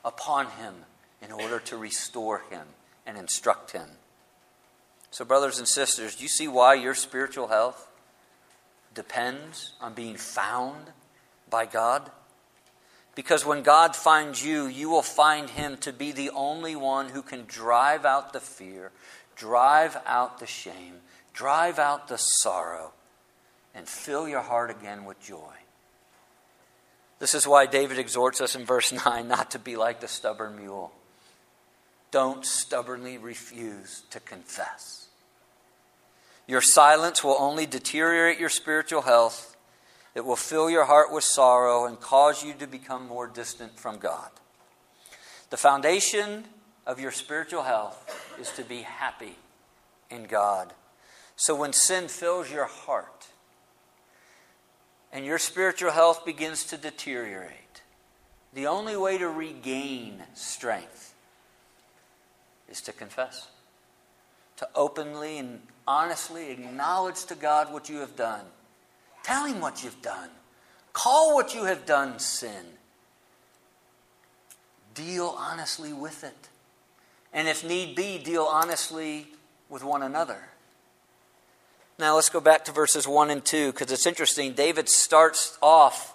upon 0.05 0.47
him 0.47 0.75
in 1.21 1.33
order 1.33 1.59
to 1.59 1.77
restore 1.77 2.43
him 2.51 2.67
and 3.05 3.19
instruct 3.19 3.73
him. 3.73 3.89
So, 5.11 5.25
brothers 5.25 5.59
and 5.59 5.67
sisters, 5.67 6.17
do 6.17 6.23
you 6.23 6.29
see 6.29 6.47
why 6.47 6.75
your 6.75 6.95
spiritual 6.95 7.49
health 7.49 7.91
depends 8.95 9.73
on 9.81 9.95
being 9.95 10.17
found 10.17 10.91
by 11.49 11.67
God? 11.67 12.11
Because 13.17 13.47
when 13.47 13.63
God 13.63 13.97
finds 13.97 14.45
you, 14.45 14.67
you 14.67 14.91
will 14.91 15.03
find 15.03 15.49
Him 15.49 15.79
to 15.79 15.93
be 15.93 16.13
the 16.13 16.31
only 16.31 16.77
one 16.77 17.09
who 17.09 17.23
can 17.23 17.47
drive 17.47 18.05
out 18.05 18.35
the 18.35 18.41
fear, 18.41 18.93
drive 19.35 19.97
out 20.05 20.39
the 20.39 20.47
shame, 20.47 20.97
drive 21.33 21.79
out 21.79 22.09
the 22.09 22.19
sorrow, 22.19 22.93
and 23.77 23.87
fill 23.87 24.27
your 24.27 24.41
heart 24.41 24.71
again 24.71 25.05
with 25.05 25.21
joy. 25.21 25.55
This 27.21 27.35
is 27.35 27.47
why 27.47 27.67
David 27.67 27.99
exhorts 27.99 28.41
us 28.41 28.57
in 28.57 28.65
verse 28.65 28.93
9 29.05 29.29
not 29.29 29.53
to 29.53 29.61
be 29.61 29.77
like 29.77 30.01
the 30.01 30.09
stubborn 30.09 30.57
mule 30.57 30.93
don't 32.11 32.47
stubbornly 32.47 33.19
refuse 33.19 34.03
to 34.11 34.21
confess. 34.21 35.09
Your 36.47 36.61
silence 36.61 37.23
will 37.23 37.37
only 37.39 37.67
deteriorate 37.67 38.39
your 38.39 38.49
spiritual 38.49 39.03
health. 39.03 39.57
It 40.15 40.25
will 40.25 40.37
fill 40.37 40.71
your 40.71 40.85
heart 40.85 41.13
with 41.13 41.25
sorrow 41.25 41.85
and 41.85 42.01
cause 42.01 42.45
you 42.45 42.55
to 42.55 42.67
become 42.67 43.07
more 43.07 43.27
distant 43.27 43.79
from 43.79 43.99
God. 43.99 44.31
The 45.51 45.57
foundation 45.57 46.45
of 46.87 47.01
your 47.01 47.11
spiritual 47.11 47.65
health 47.65 48.35
is 48.41 48.51
to 48.53 48.63
be 48.63 48.83
happy 48.83 49.37
in 50.09 50.25
God. 50.25 50.73
So 51.35 51.55
when 51.55 51.73
sin 51.73 52.09
fills 52.09 52.51
your 52.51 52.65
heart 52.65 53.16
and 55.17 55.25
your 55.25 55.39
spiritual 55.39 55.93
health 55.93 56.27
begins 56.27 56.65
to 56.65 56.77
deteriorate, 56.77 57.81
the 58.53 58.67
only 58.67 58.99
way 58.99 59.17
to 59.17 59.27
regain 59.27 60.23
strength 60.35 61.15
is 62.69 62.83
to 62.83 62.93
confess, 62.93 63.49
to 64.59 64.69
openly 64.75 65.39
and 65.39 65.63
honestly 65.89 66.51
acknowledge 66.51 67.25
to 67.25 67.35
God 67.35 67.73
what 67.73 67.89
you 67.89 67.97
have 68.01 68.15
done. 68.15 68.45
Tell 69.23 69.47
Him 69.47 69.59
what 69.59 69.83
you've 69.83 70.03
done. 70.03 70.29
Call 70.93 71.35
what 71.35 71.55
you 71.55 71.65
have 71.65 71.87
done 71.87 72.19
sin. 72.19 72.67
Deal 74.95 75.35
honestly 75.39 75.95
with 75.95 76.25
it. 76.25 76.51
And 77.33 77.49
if 77.49 77.65
need 77.65 77.97
be, 77.97 78.19
deal 78.19 78.45
honestly 78.45 79.29
with 79.71 79.83
one 79.83 80.03
another. 80.03 80.43
Now 81.99 82.17
let's 82.17 82.29
go 82.29 82.41
back 82.41 82.67
to 82.67 82.73
verses 82.73 83.09
1 83.09 83.31
and 83.31 83.45
2 83.45 83.73
because 83.73 83.91
it's 83.91 84.07
interesting. 84.07 84.53
David 84.53 84.89
starts 84.89 85.57
off 85.63 86.15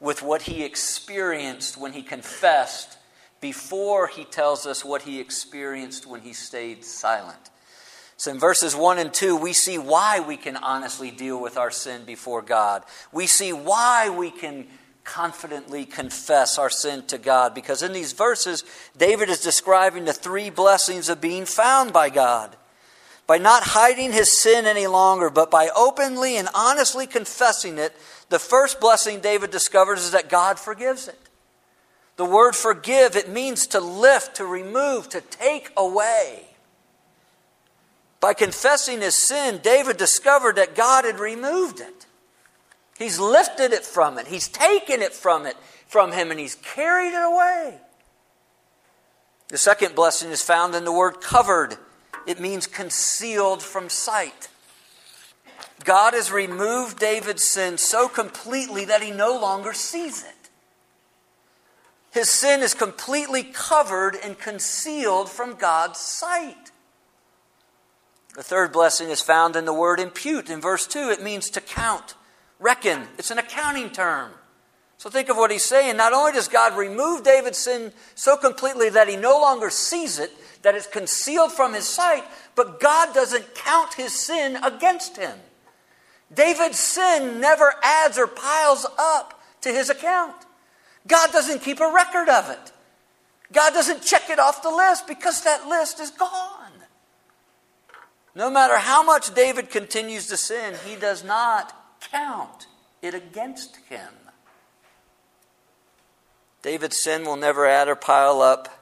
with 0.00 0.22
what 0.22 0.42
he 0.42 0.64
experienced 0.64 1.76
when 1.76 1.92
he 1.92 2.02
confessed 2.02 2.96
before 3.40 4.06
he 4.06 4.24
tells 4.24 4.66
us 4.66 4.84
what 4.84 5.02
he 5.02 5.20
experienced 5.20 6.06
when 6.06 6.22
he 6.22 6.32
stayed 6.32 6.84
silent. 6.84 7.50
So 8.16 8.30
in 8.30 8.38
verses 8.38 8.74
1 8.74 8.98
and 8.98 9.12
2, 9.14 9.36
we 9.36 9.52
see 9.52 9.78
why 9.78 10.20
we 10.20 10.36
can 10.36 10.56
honestly 10.56 11.10
deal 11.10 11.40
with 11.40 11.56
our 11.56 11.70
sin 11.70 12.04
before 12.04 12.42
God. 12.42 12.82
We 13.12 13.26
see 13.26 13.52
why 13.52 14.08
we 14.08 14.30
can 14.30 14.66
confidently 15.04 15.84
confess 15.84 16.58
our 16.58 16.70
sin 16.70 17.02
to 17.06 17.18
God. 17.18 17.54
Because 17.54 17.82
in 17.82 17.92
these 17.92 18.12
verses, 18.12 18.64
David 18.96 19.28
is 19.28 19.40
describing 19.40 20.04
the 20.04 20.12
three 20.12 20.50
blessings 20.50 21.08
of 21.08 21.20
being 21.20 21.44
found 21.44 21.92
by 21.92 22.10
God. 22.10 22.56
By 23.28 23.36
not 23.36 23.62
hiding 23.62 24.12
his 24.12 24.40
sin 24.40 24.66
any 24.66 24.86
longer, 24.86 25.28
but 25.28 25.50
by 25.50 25.68
openly 25.76 26.38
and 26.38 26.48
honestly 26.54 27.06
confessing 27.06 27.76
it, 27.76 27.94
the 28.30 28.38
first 28.38 28.80
blessing 28.80 29.20
David 29.20 29.50
discovers 29.50 30.02
is 30.02 30.12
that 30.12 30.30
God 30.30 30.58
forgives 30.58 31.08
it. 31.08 31.20
The 32.16 32.24
word 32.24 32.56
forgive, 32.56 33.16
it 33.16 33.28
means 33.28 33.66
to 33.68 33.80
lift, 33.80 34.36
to 34.36 34.46
remove, 34.46 35.10
to 35.10 35.20
take 35.20 35.70
away. 35.76 36.46
By 38.18 38.32
confessing 38.32 39.02
his 39.02 39.14
sin, 39.14 39.60
David 39.62 39.98
discovered 39.98 40.56
that 40.56 40.74
God 40.74 41.04
had 41.04 41.20
removed 41.20 41.80
it. 41.80 42.06
He's 42.98 43.20
lifted 43.20 43.74
it 43.74 43.84
from 43.84 44.18
it. 44.18 44.26
He's 44.26 44.48
taken 44.48 45.02
it 45.02 45.12
from 45.12 45.44
it 45.44 45.56
from 45.86 46.12
him 46.12 46.30
and 46.30 46.40
he's 46.40 46.54
carried 46.54 47.12
it 47.12 47.22
away. 47.22 47.78
The 49.48 49.58
second 49.58 49.94
blessing 49.94 50.30
is 50.30 50.42
found 50.42 50.74
in 50.74 50.86
the 50.86 50.92
word 50.92 51.20
covered. 51.20 51.76
It 52.28 52.38
means 52.38 52.66
concealed 52.66 53.62
from 53.62 53.88
sight. 53.88 54.48
God 55.82 56.12
has 56.12 56.30
removed 56.30 56.98
David's 56.98 57.44
sin 57.44 57.78
so 57.78 58.06
completely 58.06 58.84
that 58.84 59.02
he 59.02 59.10
no 59.10 59.32
longer 59.32 59.72
sees 59.72 60.22
it. 60.22 60.50
His 62.10 62.28
sin 62.28 62.60
is 62.60 62.74
completely 62.74 63.44
covered 63.44 64.14
and 64.14 64.38
concealed 64.38 65.30
from 65.30 65.54
God's 65.54 66.00
sight. 66.00 66.70
The 68.34 68.42
third 68.42 68.72
blessing 68.72 69.08
is 69.08 69.22
found 69.22 69.56
in 69.56 69.64
the 69.64 69.72
word 69.72 69.98
impute. 69.98 70.50
In 70.50 70.60
verse 70.60 70.86
2, 70.86 71.08
it 71.08 71.22
means 71.22 71.48
to 71.50 71.62
count. 71.62 72.14
Reckon. 72.58 73.04
It's 73.16 73.30
an 73.30 73.38
accounting 73.38 73.88
term. 73.88 74.32
So 74.98 75.08
think 75.08 75.30
of 75.30 75.38
what 75.38 75.50
he's 75.50 75.64
saying. 75.64 75.96
Not 75.96 76.12
only 76.12 76.32
does 76.32 76.48
God 76.48 76.76
remove 76.76 77.22
David's 77.22 77.56
sin 77.56 77.92
so 78.14 78.36
completely 78.36 78.90
that 78.90 79.08
he 79.08 79.16
no 79.16 79.40
longer 79.40 79.70
sees 79.70 80.18
it, 80.18 80.30
that 80.62 80.74
it's 80.74 80.86
concealed 80.86 81.52
from 81.52 81.74
his 81.74 81.86
sight, 81.86 82.24
but 82.54 82.80
God 82.80 83.14
doesn't 83.14 83.54
count 83.54 83.94
his 83.94 84.12
sin 84.12 84.56
against 84.56 85.16
him. 85.16 85.38
David's 86.34 86.78
sin 86.78 87.40
never 87.40 87.74
adds 87.82 88.18
or 88.18 88.26
piles 88.26 88.86
up 88.98 89.40
to 89.62 89.70
his 89.70 89.90
account. 89.90 90.34
God 91.06 91.32
doesn't 91.32 91.62
keep 91.62 91.80
a 91.80 91.92
record 91.92 92.28
of 92.28 92.50
it. 92.50 92.72
God 93.52 93.72
doesn't 93.72 94.02
check 94.02 94.28
it 94.28 94.38
off 94.38 94.62
the 94.62 94.70
list 94.70 95.06
because 95.06 95.42
that 95.44 95.66
list 95.66 96.00
is 96.00 96.10
gone. 96.10 96.72
No 98.34 98.50
matter 98.50 98.76
how 98.78 99.02
much 99.02 99.34
David 99.34 99.70
continues 99.70 100.26
to 100.28 100.36
sin, 100.36 100.74
he 100.86 100.96
does 100.96 101.24
not 101.24 101.74
count 102.12 102.66
it 103.00 103.14
against 103.14 103.76
him. 103.88 104.12
David's 106.62 107.02
sin 107.02 107.24
will 107.24 107.36
never 107.36 107.66
add 107.66 107.88
or 107.88 107.96
pile 107.96 108.42
up. 108.42 108.77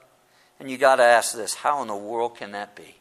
And 0.59 0.71
you 0.71 0.79
got 0.79 0.97
to 0.97 1.03
ask 1.03 1.35
this 1.35 1.55
how 1.55 1.83
in 1.83 1.89
the 1.89 1.97
world 1.97 2.37
can 2.37 2.53
that 2.53 2.75
be? 2.75 2.97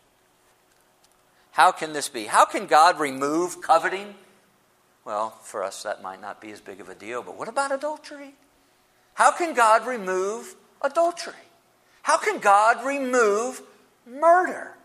How 1.51 1.71
can 1.71 1.93
this 1.93 2.09
be? 2.09 2.25
How 2.25 2.43
can 2.45 2.67
God 2.67 2.99
remove 2.99 3.61
coveting? 3.61 4.15
Well, 5.05 5.29
for 5.41 5.63
us, 5.63 5.83
that 5.83 6.01
might 6.01 6.19
not 6.19 6.41
be 6.41 6.51
as 6.51 6.59
big 6.59 6.81
of 6.81 6.89
a 6.89 6.95
deal, 6.95 7.21
but 7.21 7.37
what 7.37 7.47
about 7.47 7.71
adultery? 7.71 8.33
How 9.13 9.31
can 9.31 9.53
God 9.53 9.87
remove 9.87 10.55
adultery? 10.81 11.33
How 12.01 12.17
can 12.17 12.39
God 12.39 12.85
remove 12.85 13.61
murder? 14.05 14.75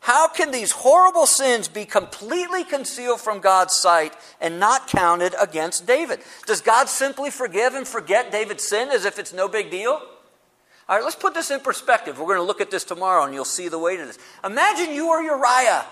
How 0.00 0.26
can 0.26 0.50
these 0.50 0.72
horrible 0.72 1.26
sins 1.26 1.68
be 1.68 1.84
completely 1.84 2.64
concealed 2.64 3.20
from 3.20 3.38
God's 3.38 3.74
sight 3.74 4.14
and 4.40 4.58
not 4.58 4.88
counted 4.88 5.32
against 5.40 5.86
David? 5.86 6.18
Does 6.44 6.60
God 6.60 6.88
simply 6.88 7.30
forgive 7.30 7.74
and 7.74 7.86
forget 7.86 8.32
David's 8.32 8.64
sin 8.64 8.88
as 8.88 9.04
if 9.04 9.20
it's 9.20 9.32
no 9.32 9.46
big 9.46 9.70
deal? 9.70 10.02
All 10.92 10.98
right, 10.98 11.04
let's 11.04 11.16
put 11.16 11.32
this 11.32 11.50
in 11.50 11.60
perspective. 11.60 12.18
We're 12.18 12.26
going 12.26 12.36
to 12.36 12.42
look 12.42 12.60
at 12.60 12.70
this 12.70 12.84
tomorrow 12.84 13.24
and 13.24 13.32
you'll 13.32 13.46
see 13.46 13.68
the 13.68 13.78
weight 13.78 13.98
of 13.98 14.08
this. 14.08 14.18
Imagine 14.44 14.94
you 14.94 15.08
were 15.08 15.22
Uriah, 15.22 15.86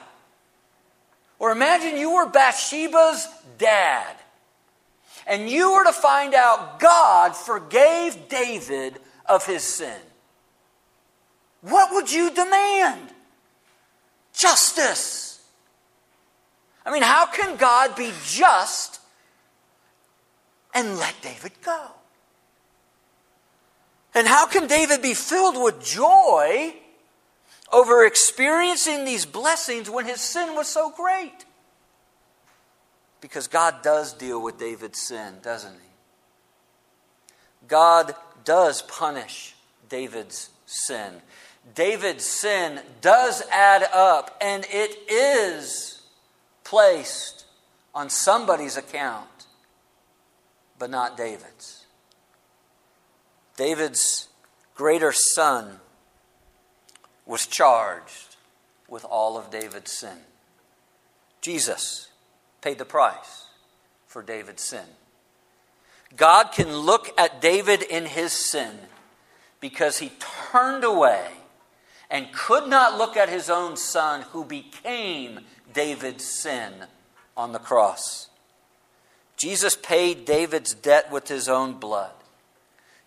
or 1.39 1.53
imagine 1.53 1.97
you 1.97 2.13
were 2.13 2.27
Bathsheba's 2.27 3.27
dad, 3.57 4.15
and 5.27 5.49
you 5.49 5.73
were 5.73 5.85
to 5.85 5.93
find 5.93 6.35
out 6.35 6.81
God 6.81 7.35
forgave 7.35 8.29
David 8.29 8.99
of 9.25 9.47
his 9.47 9.63
sin. 9.63 9.97
What 11.63 11.95
would 11.95 12.13
you 12.13 12.31
demand? 12.31 13.09
justice. 14.41 15.41
I 16.85 16.93
mean, 16.93 17.03
how 17.03 17.27
can 17.27 17.57
God 17.57 17.95
be 17.95 18.11
just 18.25 19.01
and 20.75 20.97
let 20.99 21.15
David 21.23 21.53
go? 21.63 21.89
And 24.15 24.27
how 24.27 24.47
can 24.47 24.67
David 24.67 25.03
be 25.03 25.15
filled 25.15 25.63
with 25.63 25.85
joy 25.85 26.75
over 27.73 28.05
experiencing 28.05 29.05
these 29.05 29.25
blessings 29.25 29.89
when 29.89 30.07
his 30.07 30.21
sin 30.21 30.55
was 30.55 30.69
so 30.69 30.91
great? 30.91 31.45
Because 33.21 33.47
God 33.47 33.83
does 33.83 34.13
deal 34.13 34.43
with 34.43 34.59
David's 34.59 35.01
sin, 35.01 35.35
doesn't 35.43 35.75
he? 35.75 37.67
God 37.69 38.15
does 38.45 38.83
punish 38.83 39.55
David's 39.89 40.51
sin. 40.67 41.23
David's 41.75 42.25
sin 42.25 42.81
does 43.01 43.43
add 43.53 43.83
up, 43.93 44.37
and 44.41 44.65
it 44.71 44.97
is 45.09 46.03
placed 46.65 47.45
on 47.95 48.09
somebody's 48.09 48.77
account, 48.77 49.29
but 50.79 50.91
not 50.91 51.17
David's. 51.17 51.80
David's 53.61 54.29
greater 54.75 55.13
son 55.13 55.81
was 57.27 57.47
charged 57.47 58.37
with 58.89 59.05
all 59.05 59.37
of 59.37 59.51
David's 59.51 59.93
sin. 59.93 60.17
Jesus 61.43 62.09
paid 62.63 62.79
the 62.79 62.87
price 62.87 63.49
for 64.07 64.23
David's 64.23 64.63
sin. 64.63 64.87
God 66.17 66.53
can 66.53 66.75
look 66.75 67.11
at 67.19 67.43
David 67.43 67.83
in 67.83 68.07
his 68.07 68.33
sin 68.33 68.79
because 69.61 69.99
he 69.99 70.13
turned 70.51 70.83
away 70.83 71.27
and 72.11 72.33
could 72.33 72.67
not 72.67 72.97
look 72.97 73.15
at 73.15 73.29
his 73.29 73.51
own 73.51 73.77
son 73.77 74.23
who 74.33 74.43
became 74.43 75.41
David's 75.75 76.25
sin 76.25 76.73
on 77.37 77.53
the 77.53 77.59
cross. 77.59 78.31
Jesus 79.37 79.77
paid 79.77 80.25
David's 80.25 80.73
debt 80.73 81.13
with 81.13 81.29
his 81.29 81.47
own 81.47 81.75
blood. 81.75 82.13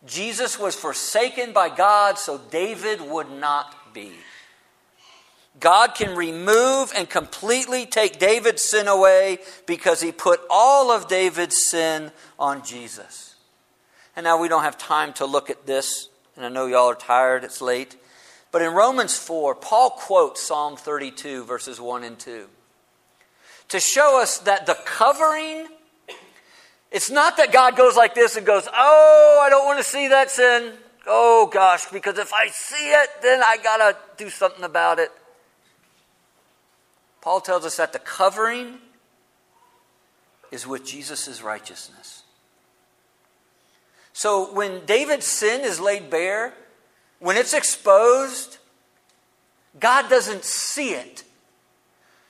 Jesus 0.05 0.59
was 0.59 0.75
forsaken 0.75 1.53
by 1.53 1.69
God 1.69 2.17
so 2.17 2.37
David 2.37 3.01
would 3.01 3.31
not 3.31 3.93
be. 3.93 4.11
God 5.59 5.95
can 5.95 6.15
remove 6.15 6.91
and 6.95 7.09
completely 7.09 7.85
take 7.85 8.19
David's 8.19 8.63
sin 8.63 8.87
away 8.87 9.37
because 9.65 10.01
he 10.01 10.11
put 10.11 10.41
all 10.49 10.91
of 10.91 11.07
David's 11.07 11.57
sin 11.57 12.11
on 12.39 12.65
Jesus. 12.65 13.35
And 14.15 14.23
now 14.23 14.39
we 14.39 14.47
don't 14.47 14.63
have 14.63 14.77
time 14.77 15.13
to 15.13 15.25
look 15.25 15.49
at 15.49 15.65
this, 15.65 16.09
and 16.35 16.45
I 16.45 16.49
know 16.49 16.65
y'all 16.65 16.89
are 16.89 16.95
tired, 16.95 17.43
it's 17.43 17.61
late. 17.61 17.95
But 18.51 18.61
in 18.61 18.73
Romans 18.73 19.17
4, 19.17 19.55
Paul 19.55 19.91
quotes 19.91 20.41
Psalm 20.41 20.75
32, 20.75 21.45
verses 21.45 21.79
1 21.79 22.03
and 22.03 22.19
2, 22.19 22.47
to 23.69 23.79
show 23.79 24.21
us 24.21 24.39
that 24.39 24.65
the 24.65 24.77
covering, 24.85 25.67
it's 26.93 27.09
not 27.09 27.37
that 27.37 27.51
God 27.51 27.75
goes 27.75 27.97
like 27.97 28.13
this 28.13 28.37
and 28.37 28.45
goes, 28.45 28.67
Oh, 28.71 29.41
I 29.43 29.49
don't 29.49 29.65
want 29.65 29.79
to 29.79 29.83
see 29.83 30.07
that 30.09 30.29
sin. 30.29 30.73
Oh, 31.07 31.49
gosh, 31.51 31.87
because 31.87 32.17
if 32.19 32.31
I 32.31 32.47
see 32.47 32.91
it, 32.91 33.09
then 33.21 33.41
I 33.43 33.57
got 33.57 33.77
to 33.77 33.97
do 34.23 34.29
something 34.29 34.63
about 34.63 34.99
it. 34.99 35.11
Paul 37.19 37.41
tells 37.41 37.65
us 37.65 37.77
that 37.77 37.93
the 37.93 37.99
covering 37.99 38.77
is 40.51 40.67
with 40.67 40.85
Jesus' 40.85 41.41
righteousness. 41.41 42.23
So 44.13 44.53
when 44.53 44.85
David's 44.85 45.25
sin 45.25 45.61
is 45.61 45.79
laid 45.79 46.11
bare, 46.11 46.53
when 47.19 47.37
it's 47.37 47.53
exposed, 47.53 48.59
God 49.79 50.09
doesn't 50.09 50.43
see 50.43 50.93
it 50.93 51.23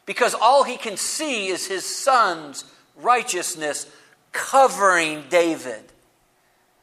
because 0.05 0.33
all 0.33 0.63
he 0.63 0.77
can 0.77 0.95
see 0.95 1.47
is 1.47 1.67
his 1.67 1.85
son's 1.85 2.63
righteousness 2.95 3.87
covering 4.33 5.23
David. 5.29 5.83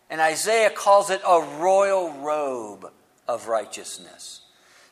And 0.08 0.20
Isaiah 0.20 0.70
calls 0.70 1.10
it 1.10 1.20
a 1.26 1.42
royal 1.58 2.10
robe 2.12 2.90
of 3.28 3.46
righteousness. 3.46 4.40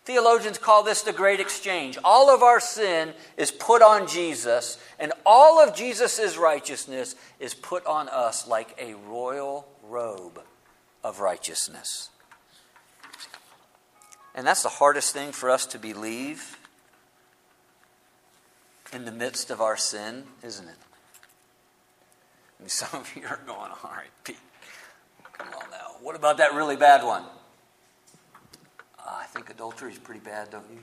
Theologians 0.04 0.58
call 0.58 0.84
this 0.84 1.02
the 1.02 1.12
great 1.12 1.40
exchange. 1.40 1.98
All 2.02 2.34
of 2.34 2.42
our 2.42 2.60
sin 2.60 3.12
is 3.36 3.50
put 3.50 3.82
on 3.82 4.08
Jesus, 4.08 4.78
and 4.98 5.12
all 5.26 5.60
of 5.60 5.74
Jesus' 5.74 6.36
righteousness 6.38 7.14
is 7.38 7.52
put 7.52 7.84
on 7.84 8.08
us 8.08 8.46
like 8.46 8.74
a 8.80 8.94
royal 8.94 9.68
robe 9.82 10.40
of 11.04 11.20
righteousness. 11.20 12.08
And 14.34 14.46
that's 14.46 14.62
the 14.62 14.68
hardest 14.68 15.12
thing 15.12 15.32
for 15.32 15.50
us 15.50 15.66
to 15.66 15.78
believe 15.78 16.56
in 18.92 19.04
the 19.04 19.12
midst 19.12 19.50
of 19.50 19.60
our 19.60 19.76
sin, 19.76 20.24
isn't 20.42 20.68
it? 20.68 20.76
Mean, 22.60 22.68
some 22.68 23.00
of 23.00 23.16
you 23.16 23.26
are 23.26 23.40
going, 23.46 23.70
all 23.70 23.90
right, 23.90 24.10
Pete, 24.24 24.38
come 25.32 25.48
on 25.48 25.70
now. 25.70 25.96
What 26.00 26.16
about 26.16 26.38
that 26.38 26.54
really 26.54 26.76
bad 26.76 27.04
one? 27.04 27.24
Uh, 28.98 29.10
I 29.10 29.24
think 29.24 29.50
adultery 29.50 29.92
is 29.92 29.98
pretty 29.98 30.20
bad, 30.20 30.50
don't 30.50 30.70
you? 30.70 30.80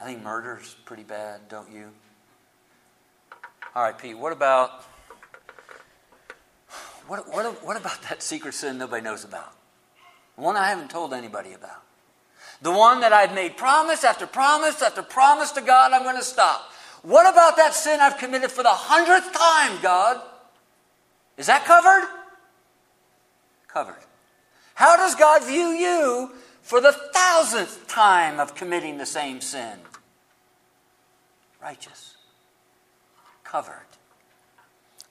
I 0.00 0.04
think 0.04 0.22
murder 0.22 0.58
is 0.60 0.74
pretty 0.84 1.04
bad, 1.04 1.48
don't 1.48 1.70
you? 1.70 1.88
All 3.74 3.82
right, 3.82 3.96
Pete, 3.96 4.18
what 4.18 4.32
about 4.32 4.84
what, 7.06 7.28
what, 7.32 7.64
what 7.64 7.76
about 7.76 8.00
that 8.08 8.22
secret 8.22 8.54
sin 8.54 8.78
nobody 8.78 9.02
knows 9.02 9.24
about? 9.24 9.52
The 10.36 10.42
one 10.42 10.56
I 10.56 10.68
haven't 10.68 10.90
told 10.90 11.12
anybody 11.12 11.52
about. 11.52 11.82
The 12.62 12.70
one 12.70 13.00
that 13.00 13.12
I've 13.12 13.34
made 13.34 13.56
promise 13.56 14.04
after 14.04 14.26
promise 14.26 14.80
after 14.82 15.02
promise 15.02 15.52
to 15.52 15.60
God 15.60 15.92
I'm 15.92 16.04
going 16.04 16.16
to 16.16 16.22
stop. 16.22 16.71
What 17.02 17.30
about 17.30 17.56
that 17.56 17.74
sin 17.74 18.00
I've 18.00 18.16
committed 18.16 18.50
for 18.50 18.62
the 18.62 18.68
hundredth 18.70 19.32
time, 19.32 19.80
God? 19.82 20.20
Is 21.36 21.46
that 21.46 21.64
covered? 21.64 22.08
Covered. 23.66 24.04
How 24.74 24.96
does 24.96 25.14
God 25.14 25.44
view 25.44 25.68
you 25.68 26.30
for 26.62 26.80
the 26.80 26.92
thousandth 26.92 27.88
time 27.88 28.38
of 28.38 28.54
committing 28.54 28.98
the 28.98 29.06
same 29.06 29.40
sin? 29.40 29.78
Righteous. 31.60 32.16
Covered. 33.44 33.86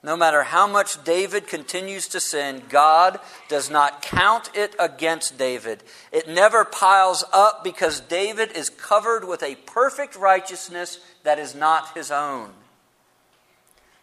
No 0.03 0.17
matter 0.17 0.43
how 0.43 0.65
much 0.65 1.03
David 1.03 1.47
continues 1.47 2.07
to 2.07 2.19
sin, 2.19 2.63
God 2.69 3.19
does 3.47 3.69
not 3.69 4.01
count 4.01 4.49
it 4.55 4.75
against 4.79 5.37
David. 5.37 5.83
It 6.11 6.27
never 6.27 6.65
piles 6.65 7.23
up 7.31 7.63
because 7.63 7.99
David 7.99 8.51
is 8.53 8.69
covered 8.69 9.27
with 9.27 9.43
a 9.43 9.55
perfect 9.67 10.15
righteousness 10.15 10.99
that 11.23 11.37
is 11.37 11.53
not 11.53 11.95
his 11.95 12.09
own. 12.09 12.49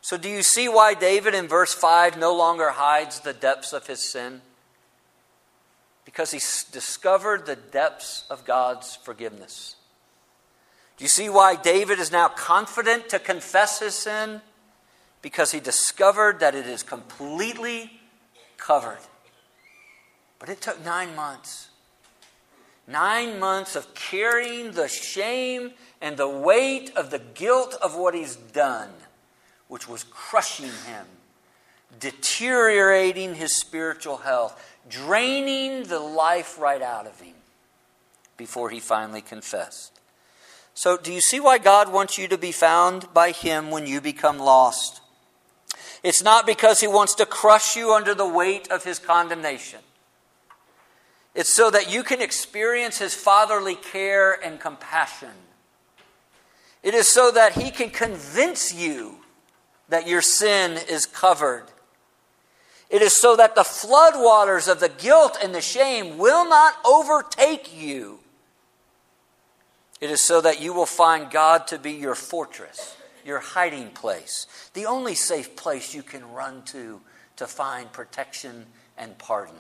So, 0.01 0.17
do 0.17 0.29
you 0.29 0.45
see 0.45 0.69
why 0.69 0.95
David 0.95 1.35
in 1.35 1.49
verse 1.49 1.75
5 1.75 2.17
no 2.17 2.35
longer 2.35 2.71
hides 2.71 3.21
the 3.21 3.33
depths 3.33 3.73
of 3.73 3.89
his 3.89 4.01
sin? 4.01 4.41
Because 6.05 6.31
he 6.31 6.39
discovered 6.73 7.45
the 7.45 7.57
depths 7.57 8.25
of 8.31 8.45
God's 8.45 8.95
forgiveness. 8.95 9.75
Do 10.97 11.05
you 11.05 11.09
see 11.09 11.29
why 11.29 11.57
David 11.57 11.99
is 11.99 12.13
now 12.13 12.29
confident 12.29 13.09
to 13.09 13.19
confess 13.19 13.81
his 13.81 13.97
sin? 13.97 14.41
Because 15.23 15.53
he 15.53 15.61
discovered 15.61 16.41
that 16.41 16.55
it 16.55 16.67
is 16.67 16.83
completely 16.83 17.91
covered. 18.57 18.99
But 20.39 20.49
it 20.49 20.61
took 20.61 20.85
nine 20.85 21.17
months. 21.17 21.69
Nine 22.87 23.39
months 23.39 23.77
of 23.77 23.95
carrying 23.95 24.73
the 24.73 24.89
shame 24.89 25.73
and 26.01 26.17
the 26.17 26.29
weight 26.29 26.91
of 26.97 27.11
the 27.11 27.19
guilt 27.19 27.77
of 27.83 27.97
what 27.97 28.15
he's 28.15 28.37
done, 28.37 28.91
which 29.67 29.89
was 29.89 30.05
crushing 30.05 30.71
him, 30.87 31.07
deteriorating 32.01 33.35
his 33.35 33.55
spiritual 33.57 34.19
health, 34.19 34.79
draining 34.89 35.85
the 35.85 35.99
life 35.99 36.59
right 36.59 36.81
out 36.81 37.07
of 37.07 37.21
him 37.21 37.35
before 38.37 38.71
he 38.71 38.81
finally 38.81 39.21
confessed. 39.21 40.01
So, 40.73 40.97
do 40.97 41.13
you 41.13 41.21
see 41.21 41.41
why 41.41 41.59
God 41.59 41.93
wants 41.93 42.17
you 42.17 42.29
to 42.29 42.39
be 42.39 42.53
found 42.53 43.13
by 43.13 43.33
him 43.33 43.71
when 43.71 43.87
you 43.87 44.01
become 44.01 44.39
lost? 44.39 45.01
It's 46.03 46.23
not 46.23 46.47
because 46.47 46.81
he 46.81 46.87
wants 46.87 47.15
to 47.17 47.27
crush 47.27 47.77
you 47.77 47.93
under 47.93 48.15
the 48.15 48.29
weight 48.29 48.71
of 48.71 48.85
his 48.85 48.99
condemnation. 48.99 49.81
It's 51.35 51.53
so 51.53 51.71
that 51.71 51.91
you 51.91 52.03
can 52.03 52.21
experience 52.21 52.99
his 52.99 53.15
fatherly 53.15 53.75
care 53.75 54.33
and 54.33 54.61
compassion. 54.61 55.31
It 56.83 56.95
is 56.95 57.09
so 57.09 57.31
that 57.31 57.53
he 57.53 57.71
can 57.71 57.91
convince 57.91 58.73
you 58.73 59.17
that 59.89 60.07
your 60.07 60.23
sin 60.23 60.79
is 60.89 61.07
covered. 61.07 61.65
It 62.91 63.03
is 63.03 63.15
so 63.15 63.37
that 63.37 63.55
the 63.55 63.63
floodwaters 63.63 64.71
of 64.71 64.81
the 64.81 64.89
guilt 64.89 65.37
and 65.43 65.55
the 65.55 65.61
shame 65.61 66.19
will 66.19 66.49
not 66.49 66.75
overtake 66.85 67.77
you. 67.77 68.21
It 70.01 70.11
is 70.11 70.21
so 70.21 70.41
that 70.41 70.61
you 70.61 70.73
will 70.73 70.87
find 70.87 71.31
God 71.31 71.67
to 71.69 71.79
be 71.79 71.93
your 71.93 72.15
fortress 72.15 72.98
your 73.29 73.39
hiding 73.41 73.91
place, 73.91 74.47
the 74.75 74.87
only 74.87 75.15
safe 75.15 75.55
place 75.55 75.95
you 75.95 76.03
can 76.03 76.33
run 76.33 76.63
to 76.63 77.01
to 77.37 77.47
find 77.47 77.93
protection 77.93 78.67
and 78.97 79.17
pardon. 79.19 79.55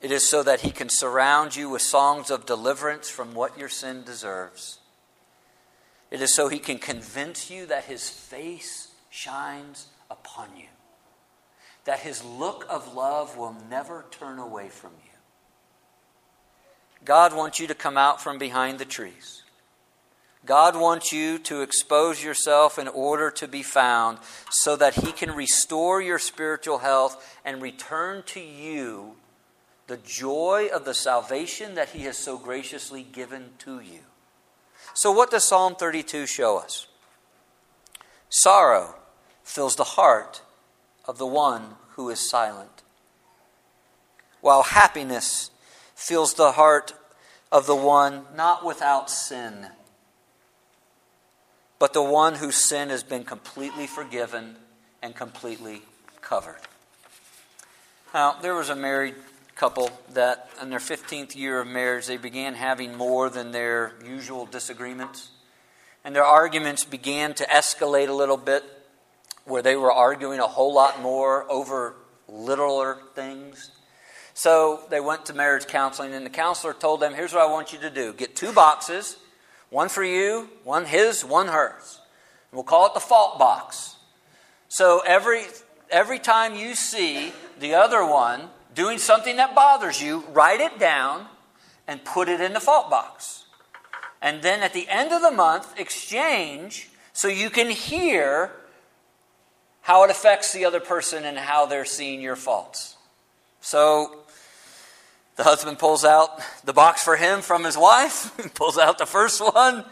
It 0.00 0.12
is 0.12 0.28
so 0.28 0.44
that 0.44 0.60
He 0.60 0.70
can 0.70 0.88
surround 0.88 1.56
you 1.56 1.70
with 1.70 1.82
songs 1.82 2.30
of 2.30 2.46
deliverance 2.46 3.10
from 3.10 3.34
what 3.34 3.58
your 3.58 3.68
sin 3.68 4.04
deserves. 4.04 4.78
It 6.10 6.22
is 6.22 6.32
so 6.34 6.48
He 6.48 6.60
can 6.60 6.78
convince 6.78 7.50
you 7.50 7.66
that 7.66 7.84
His 7.84 8.08
face 8.08 8.92
shines 9.10 9.88
upon 10.10 10.56
you, 10.56 10.68
that 11.84 12.00
His 12.00 12.22
look 12.22 12.64
of 12.68 12.94
love 12.94 13.36
will 13.36 13.56
never 13.68 14.04
turn 14.12 14.38
away 14.38 14.68
from 14.68 14.92
you. 15.04 15.10
God 17.04 17.34
wants 17.34 17.58
you 17.58 17.66
to 17.66 17.74
come 17.74 17.96
out 17.96 18.22
from 18.22 18.38
behind 18.38 18.78
the 18.78 18.84
trees. 18.84 19.42
God 20.48 20.80
wants 20.80 21.12
you 21.12 21.38
to 21.40 21.60
expose 21.60 22.24
yourself 22.24 22.78
in 22.78 22.88
order 22.88 23.30
to 23.32 23.46
be 23.46 23.62
found 23.62 24.16
so 24.50 24.76
that 24.76 24.94
He 24.94 25.12
can 25.12 25.30
restore 25.32 26.00
your 26.00 26.18
spiritual 26.18 26.78
health 26.78 27.38
and 27.44 27.60
return 27.60 28.22
to 28.28 28.40
you 28.40 29.16
the 29.88 29.98
joy 29.98 30.70
of 30.72 30.86
the 30.86 30.94
salvation 30.94 31.74
that 31.74 31.90
He 31.90 32.04
has 32.04 32.16
so 32.16 32.38
graciously 32.38 33.02
given 33.02 33.50
to 33.58 33.80
you. 33.80 34.00
So, 34.94 35.12
what 35.12 35.30
does 35.30 35.44
Psalm 35.44 35.74
32 35.74 36.26
show 36.26 36.56
us? 36.56 36.86
Sorrow 38.30 38.94
fills 39.44 39.76
the 39.76 39.84
heart 39.84 40.40
of 41.04 41.18
the 41.18 41.26
one 41.26 41.74
who 41.90 42.08
is 42.08 42.30
silent, 42.30 42.82
while 44.40 44.62
happiness 44.62 45.50
fills 45.94 46.32
the 46.34 46.52
heart 46.52 46.94
of 47.52 47.66
the 47.66 47.76
one 47.76 48.22
not 48.34 48.64
without 48.64 49.10
sin 49.10 49.66
but 51.78 51.92
the 51.92 52.02
one 52.02 52.34
whose 52.34 52.56
sin 52.56 52.90
has 52.90 53.02
been 53.02 53.24
completely 53.24 53.86
forgiven 53.86 54.56
and 55.02 55.14
completely 55.14 55.82
covered. 56.20 56.58
Now, 58.12 58.36
there 58.40 58.54
was 58.54 58.68
a 58.68 58.76
married 58.76 59.14
couple 59.54 59.90
that, 60.14 60.48
in 60.62 60.70
their 60.70 60.78
15th 60.78 61.36
year 61.36 61.60
of 61.60 61.66
marriage, 61.66 62.06
they 62.06 62.16
began 62.16 62.54
having 62.54 62.96
more 62.96 63.28
than 63.28 63.52
their 63.52 63.94
usual 64.04 64.46
disagreements. 64.46 65.30
And 66.04 66.14
their 66.14 66.24
arguments 66.24 66.84
began 66.84 67.34
to 67.34 67.44
escalate 67.44 68.08
a 68.08 68.12
little 68.12 68.36
bit, 68.36 68.64
where 69.44 69.62
they 69.62 69.76
were 69.76 69.92
arguing 69.92 70.40
a 70.40 70.46
whole 70.46 70.72
lot 70.72 71.00
more 71.00 71.50
over 71.50 71.94
littler 72.28 72.98
things. 73.14 73.70
So 74.34 74.80
they 74.90 75.00
went 75.00 75.26
to 75.26 75.34
marriage 75.34 75.66
counseling, 75.66 76.14
and 76.14 76.24
the 76.24 76.30
counselor 76.30 76.72
told 76.72 77.00
them, 77.00 77.14
Here's 77.14 77.32
what 77.32 77.42
I 77.42 77.50
want 77.50 77.72
you 77.72 77.80
to 77.80 77.90
do 77.90 78.12
get 78.12 78.36
two 78.36 78.52
boxes 78.52 79.16
one 79.70 79.88
for 79.88 80.04
you, 80.04 80.48
one 80.64 80.84
his, 80.84 81.24
one 81.24 81.48
hers. 81.48 82.00
We'll 82.52 82.64
call 82.64 82.86
it 82.86 82.94
the 82.94 83.00
fault 83.00 83.38
box. 83.38 83.96
So 84.68 85.02
every, 85.06 85.42
every 85.90 86.18
time 86.18 86.54
you 86.54 86.74
see 86.74 87.32
the 87.60 87.74
other 87.74 88.04
one 88.04 88.48
doing 88.74 88.98
something 88.98 89.36
that 89.36 89.54
bothers 89.54 90.00
you, 90.00 90.24
write 90.32 90.60
it 90.60 90.78
down 90.78 91.26
and 91.86 92.04
put 92.04 92.28
it 92.28 92.40
in 92.40 92.52
the 92.52 92.60
fault 92.60 92.90
box. 92.90 93.46
And 94.20 94.42
then 94.42 94.62
at 94.62 94.72
the 94.72 94.88
end 94.88 95.12
of 95.12 95.22
the 95.22 95.30
month, 95.30 95.78
exchange 95.78 96.90
so 97.12 97.28
you 97.28 97.50
can 97.50 97.70
hear 97.70 98.52
how 99.82 100.04
it 100.04 100.10
affects 100.10 100.52
the 100.52 100.64
other 100.64 100.80
person 100.80 101.24
and 101.24 101.38
how 101.38 101.66
they're 101.66 101.84
seeing 101.84 102.20
your 102.20 102.36
faults. 102.36 102.96
So 103.60 104.17
the 105.38 105.44
husband 105.44 105.78
pulls 105.78 106.04
out 106.04 106.40
the 106.64 106.72
box 106.72 107.04
for 107.04 107.16
him 107.16 107.42
from 107.42 107.62
his 107.62 107.78
wife, 107.78 108.32
pulls 108.54 108.76
out 108.76 108.98
the 108.98 109.06
first 109.06 109.40
one, 109.40 109.84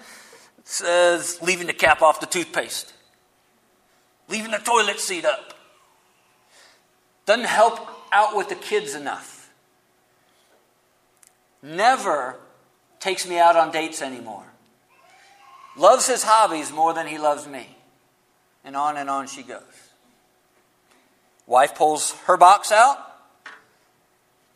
says, 0.65 1.39
leaving 1.41 1.69
the 1.69 1.73
cap 1.73 2.03
off 2.03 2.19
the 2.19 2.27
toothpaste, 2.27 2.93
leaving 4.29 4.51
the 4.51 4.59
toilet 4.59 4.99
seat 4.99 5.25
up. 5.25 5.55
Doesn't 7.27 7.47
help 7.47 7.79
out 8.13 8.37
with 8.37 8.49
the 8.49 8.57
kids 8.57 8.97
enough. 8.97 9.53
Never 11.63 12.41
takes 12.99 13.27
me 13.29 13.39
out 13.39 13.55
on 13.55 13.71
dates 13.71 14.03
anymore. 14.03 14.45
Loves 15.77 16.09
his 16.09 16.25
hobbies 16.25 16.73
more 16.73 16.93
than 16.93 17.07
he 17.07 17.19
loves 17.19 17.47
me. 17.47 17.69
And 18.65 18.75
on 18.75 18.97
and 18.97 19.09
on 19.09 19.29
she 19.29 19.45
goes. 19.45 19.63
Wife 21.47 21.77
pulls 21.77 22.13
her 22.27 22.37
box 22.37 22.73
out, 22.73 22.99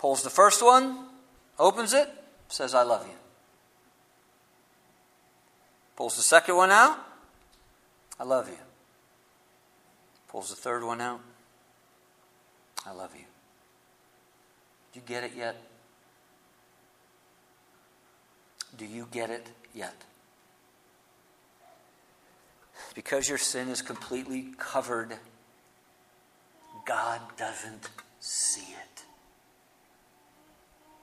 Pulls 0.01 0.23
the 0.23 0.31
first 0.31 0.65
one, 0.65 0.97
opens 1.59 1.93
it, 1.93 2.09
says, 2.49 2.75
I 2.75 2.85
love 2.85 3.07
you. 3.07 3.13
Pulls 5.95 6.17
the 6.17 6.23
second 6.23 6.57
one 6.57 6.71
out, 6.71 6.99
I 8.19 8.25
love 8.25 8.49
you. 8.49 8.57
Pulls 10.27 10.49
the 10.49 10.57
third 10.57 10.85
one 10.85 11.03
out, 11.03 11.21
I 12.87 12.93
love 12.93 13.15
you. 13.15 13.27
Do 14.95 15.01
you 15.01 15.07
get 15.07 15.23
it 15.23 15.33
yet? 15.37 15.61
Do 18.79 18.87
you 18.87 19.07
get 19.11 19.29
it 19.29 19.49
yet? 19.75 19.97
Because 22.95 23.29
your 23.29 23.37
sin 23.37 23.69
is 23.69 23.83
completely 23.83 24.55
covered, 24.57 25.19
God 26.87 27.21
doesn't 27.37 27.91
see 28.19 28.63
it 28.63 28.90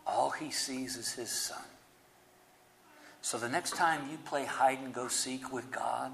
all 0.08 0.30
he 0.30 0.50
sees 0.50 0.96
is 0.96 1.14
his 1.14 1.30
son. 1.30 1.64
So 3.22 3.38
the 3.38 3.50
next 3.50 3.76
time 3.76 4.10
you 4.10 4.18
play 4.18 4.46
hide 4.46 4.80
and 4.80 4.94
go 4.94 5.10
seek 5.10 5.52
with 5.52 5.70
God, 5.70 6.14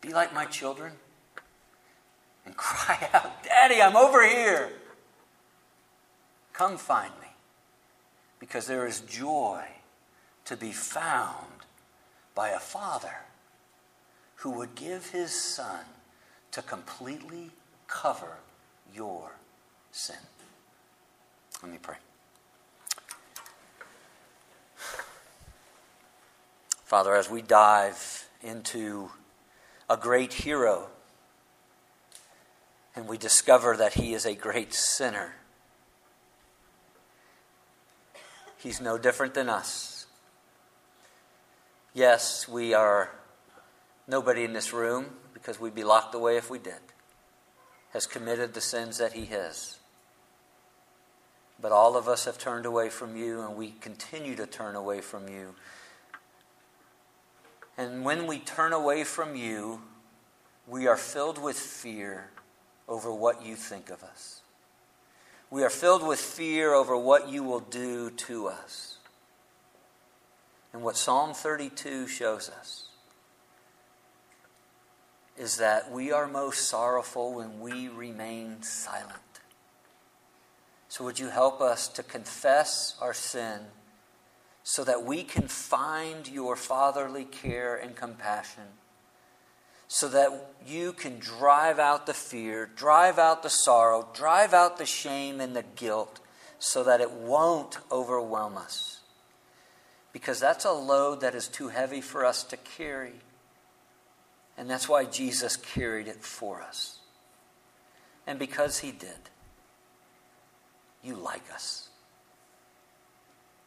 be 0.00 0.12
like 0.12 0.34
my 0.34 0.44
children 0.44 0.92
and 2.44 2.54
cry 2.56 3.08
out, 3.14 3.42
Daddy, 3.42 3.80
I'm 3.80 3.96
over 3.96 4.26
here. 4.26 4.70
Come 6.52 6.76
find 6.76 7.12
me. 7.20 7.28
Because 8.38 8.66
there 8.66 8.86
is 8.86 9.00
joy 9.00 9.64
to 10.44 10.56
be 10.56 10.70
found 10.70 11.46
by 12.34 12.50
a 12.50 12.58
father 12.58 13.16
who 14.36 14.50
would 14.50 14.74
give 14.74 15.10
his 15.10 15.32
son 15.32 15.80
to 16.50 16.60
completely 16.60 17.50
cover 17.86 18.36
your 18.94 19.32
sin. 19.90 20.16
Let 21.62 21.72
me 21.72 21.78
pray. 21.80 21.96
Father, 26.94 27.16
as 27.16 27.28
we 27.28 27.42
dive 27.42 28.28
into 28.40 29.10
a 29.90 29.96
great 29.96 30.32
hero 30.32 30.90
and 32.94 33.08
we 33.08 33.18
discover 33.18 33.76
that 33.76 33.94
he 33.94 34.14
is 34.14 34.24
a 34.24 34.36
great 34.36 34.72
sinner, 34.72 35.34
he's 38.56 38.80
no 38.80 38.96
different 38.96 39.34
than 39.34 39.48
us. 39.48 40.06
Yes, 41.94 42.46
we 42.46 42.74
are 42.74 43.10
nobody 44.06 44.44
in 44.44 44.52
this 44.52 44.72
room, 44.72 45.16
because 45.32 45.58
we'd 45.58 45.74
be 45.74 45.82
locked 45.82 46.14
away 46.14 46.36
if 46.36 46.48
we 46.48 46.60
did, 46.60 46.74
has 47.92 48.06
committed 48.06 48.54
the 48.54 48.60
sins 48.60 48.98
that 48.98 49.14
he 49.14 49.24
has. 49.24 49.80
But 51.60 51.72
all 51.72 51.96
of 51.96 52.06
us 52.06 52.24
have 52.26 52.38
turned 52.38 52.66
away 52.66 52.88
from 52.88 53.16
you, 53.16 53.40
and 53.40 53.56
we 53.56 53.72
continue 53.80 54.36
to 54.36 54.46
turn 54.46 54.76
away 54.76 55.00
from 55.00 55.26
you 55.26 55.56
and 57.76 58.04
when 58.04 58.26
we 58.26 58.38
turn 58.38 58.72
away 58.72 59.04
from 59.04 59.34
you, 59.34 59.82
we 60.66 60.86
are 60.86 60.96
filled 60.96 61.42
with 61.42 61.56
fear 61.56 62.30
over 62.88 63.12
what 63.12 63.44
you 63.44 63.56
think 63.56 63.90
of 63.90 64.02
us. 64.02 64.42
We 65.50 65.62
are 65.62 65.70
filled 65.70 66.06
with 66.06 66.20
fear 66.20 66.72
over 66.72 66.96
what 66.96 67.28
you 67.28 67.42
will 67.42 67.60
do 67.60 68.10
to 68.10 68.48
us. 68.48 68.98
And 70.72 70.82
what 70.82 70.96
Psalm 70.96 71.34
32 71.34 72.08
shows 72.08 72.50
us 72.50 72.88
is 75.36 75.56
that 75.58 75.90
we 75.90 76.12
are 76.12 76.26
most 76.26 76.68
sorrowful 76.68 77.34
when 77.34 77.60
we 77.60 77.88
remain 77.88 78.62
silent. 78.62 79.10
So, 80.88 81.04
would 81.04 81.18
you 81.18 81.28
help 81.28 81.60
us 81.60 81.88
to 81.88 82.02
confess 82.02 82.96
our 83.00 83.14
sin? 83.14 83.60
So 84.66 84.82
that 84.82 85.04
we 85.04 85.22
can 85.22 85.46
find 85.46 86.26
your 86.26 86.56
fatherly 86.56 87.26
care 87.26 87.76
and 87.76 87.94
compassion, 87.94 88.64
so 89.86 90.08
that 90.08 90.54
you 90.66 90.94
can 90.94 91.18
drive 91.18 91.78
out 91.78 92.06
the 92.06 92.14
fear, 92.14 92.68
drive 92.74 93.18
out 93.18 93.42
the 93.42 93.50
sorrow, 93.50 94.08
drive 94.14 94.54
out 94.54 94.78
the 94.78 94.86
shame 94.86 95.38
and 95.38 95.54
the 95.54 95.64
guilt, 95.76 96.18
so 96.58 96.82
that 96.82 97.02
it 97.02 97.10
won't 97.10 97.76
overwhelm 97.92 98.56
us. 98.56 99.00
Because 100.14 100.40
that's 100.40 100.64
a 100.64 100.72
load 100.72 101.20
that 101.20 101.34
is 101.34 101.46
too 101.46 101.68
heavy 101.68 102.00
for 102.00 102.24
us 102.24 102.42
to 102.44 102.56
carry. 102.56 103.20
And 104.56 104.70
that's 104.70 104.88
why 104.88 105.04
Jesus 105.04 105.56
carried 105.56 106.08
it 106.08 106.22
for 106.22 106.62
us. 106.62 107.00
And 108.26 108.38
because 108.38 108.78
he 108.78 108.92
did, 108.92 109.10
you 111.02 111.16
like 111.16 111.52
us. 111.52 111.83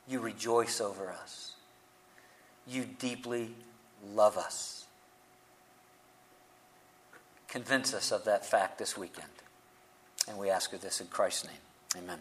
You 0.07 0.19
rejoice 0.19 0.79
over 0.79 1.11
us. 1.11 1.53
You 2.65 2.85
deeply 2.85 3.51
love 4.13 4.37
us. 4.37 4.85
Convince 7.47 7.93
us 7.93 8.11
of 8.11 8.25
that 8.25 8.45
fact 8.45 8.77
this 8.77 8.97
weekend. 8.97 9.27
And 10.27 10.37
we 10.37 10.49
ask 10.49 10.73
of 10.73 10.81
this 10.81 10.99
in 11.01 11.07
Christ's 11.07 11.45
name. 11.45 12.03
Amen. 12.03 12.19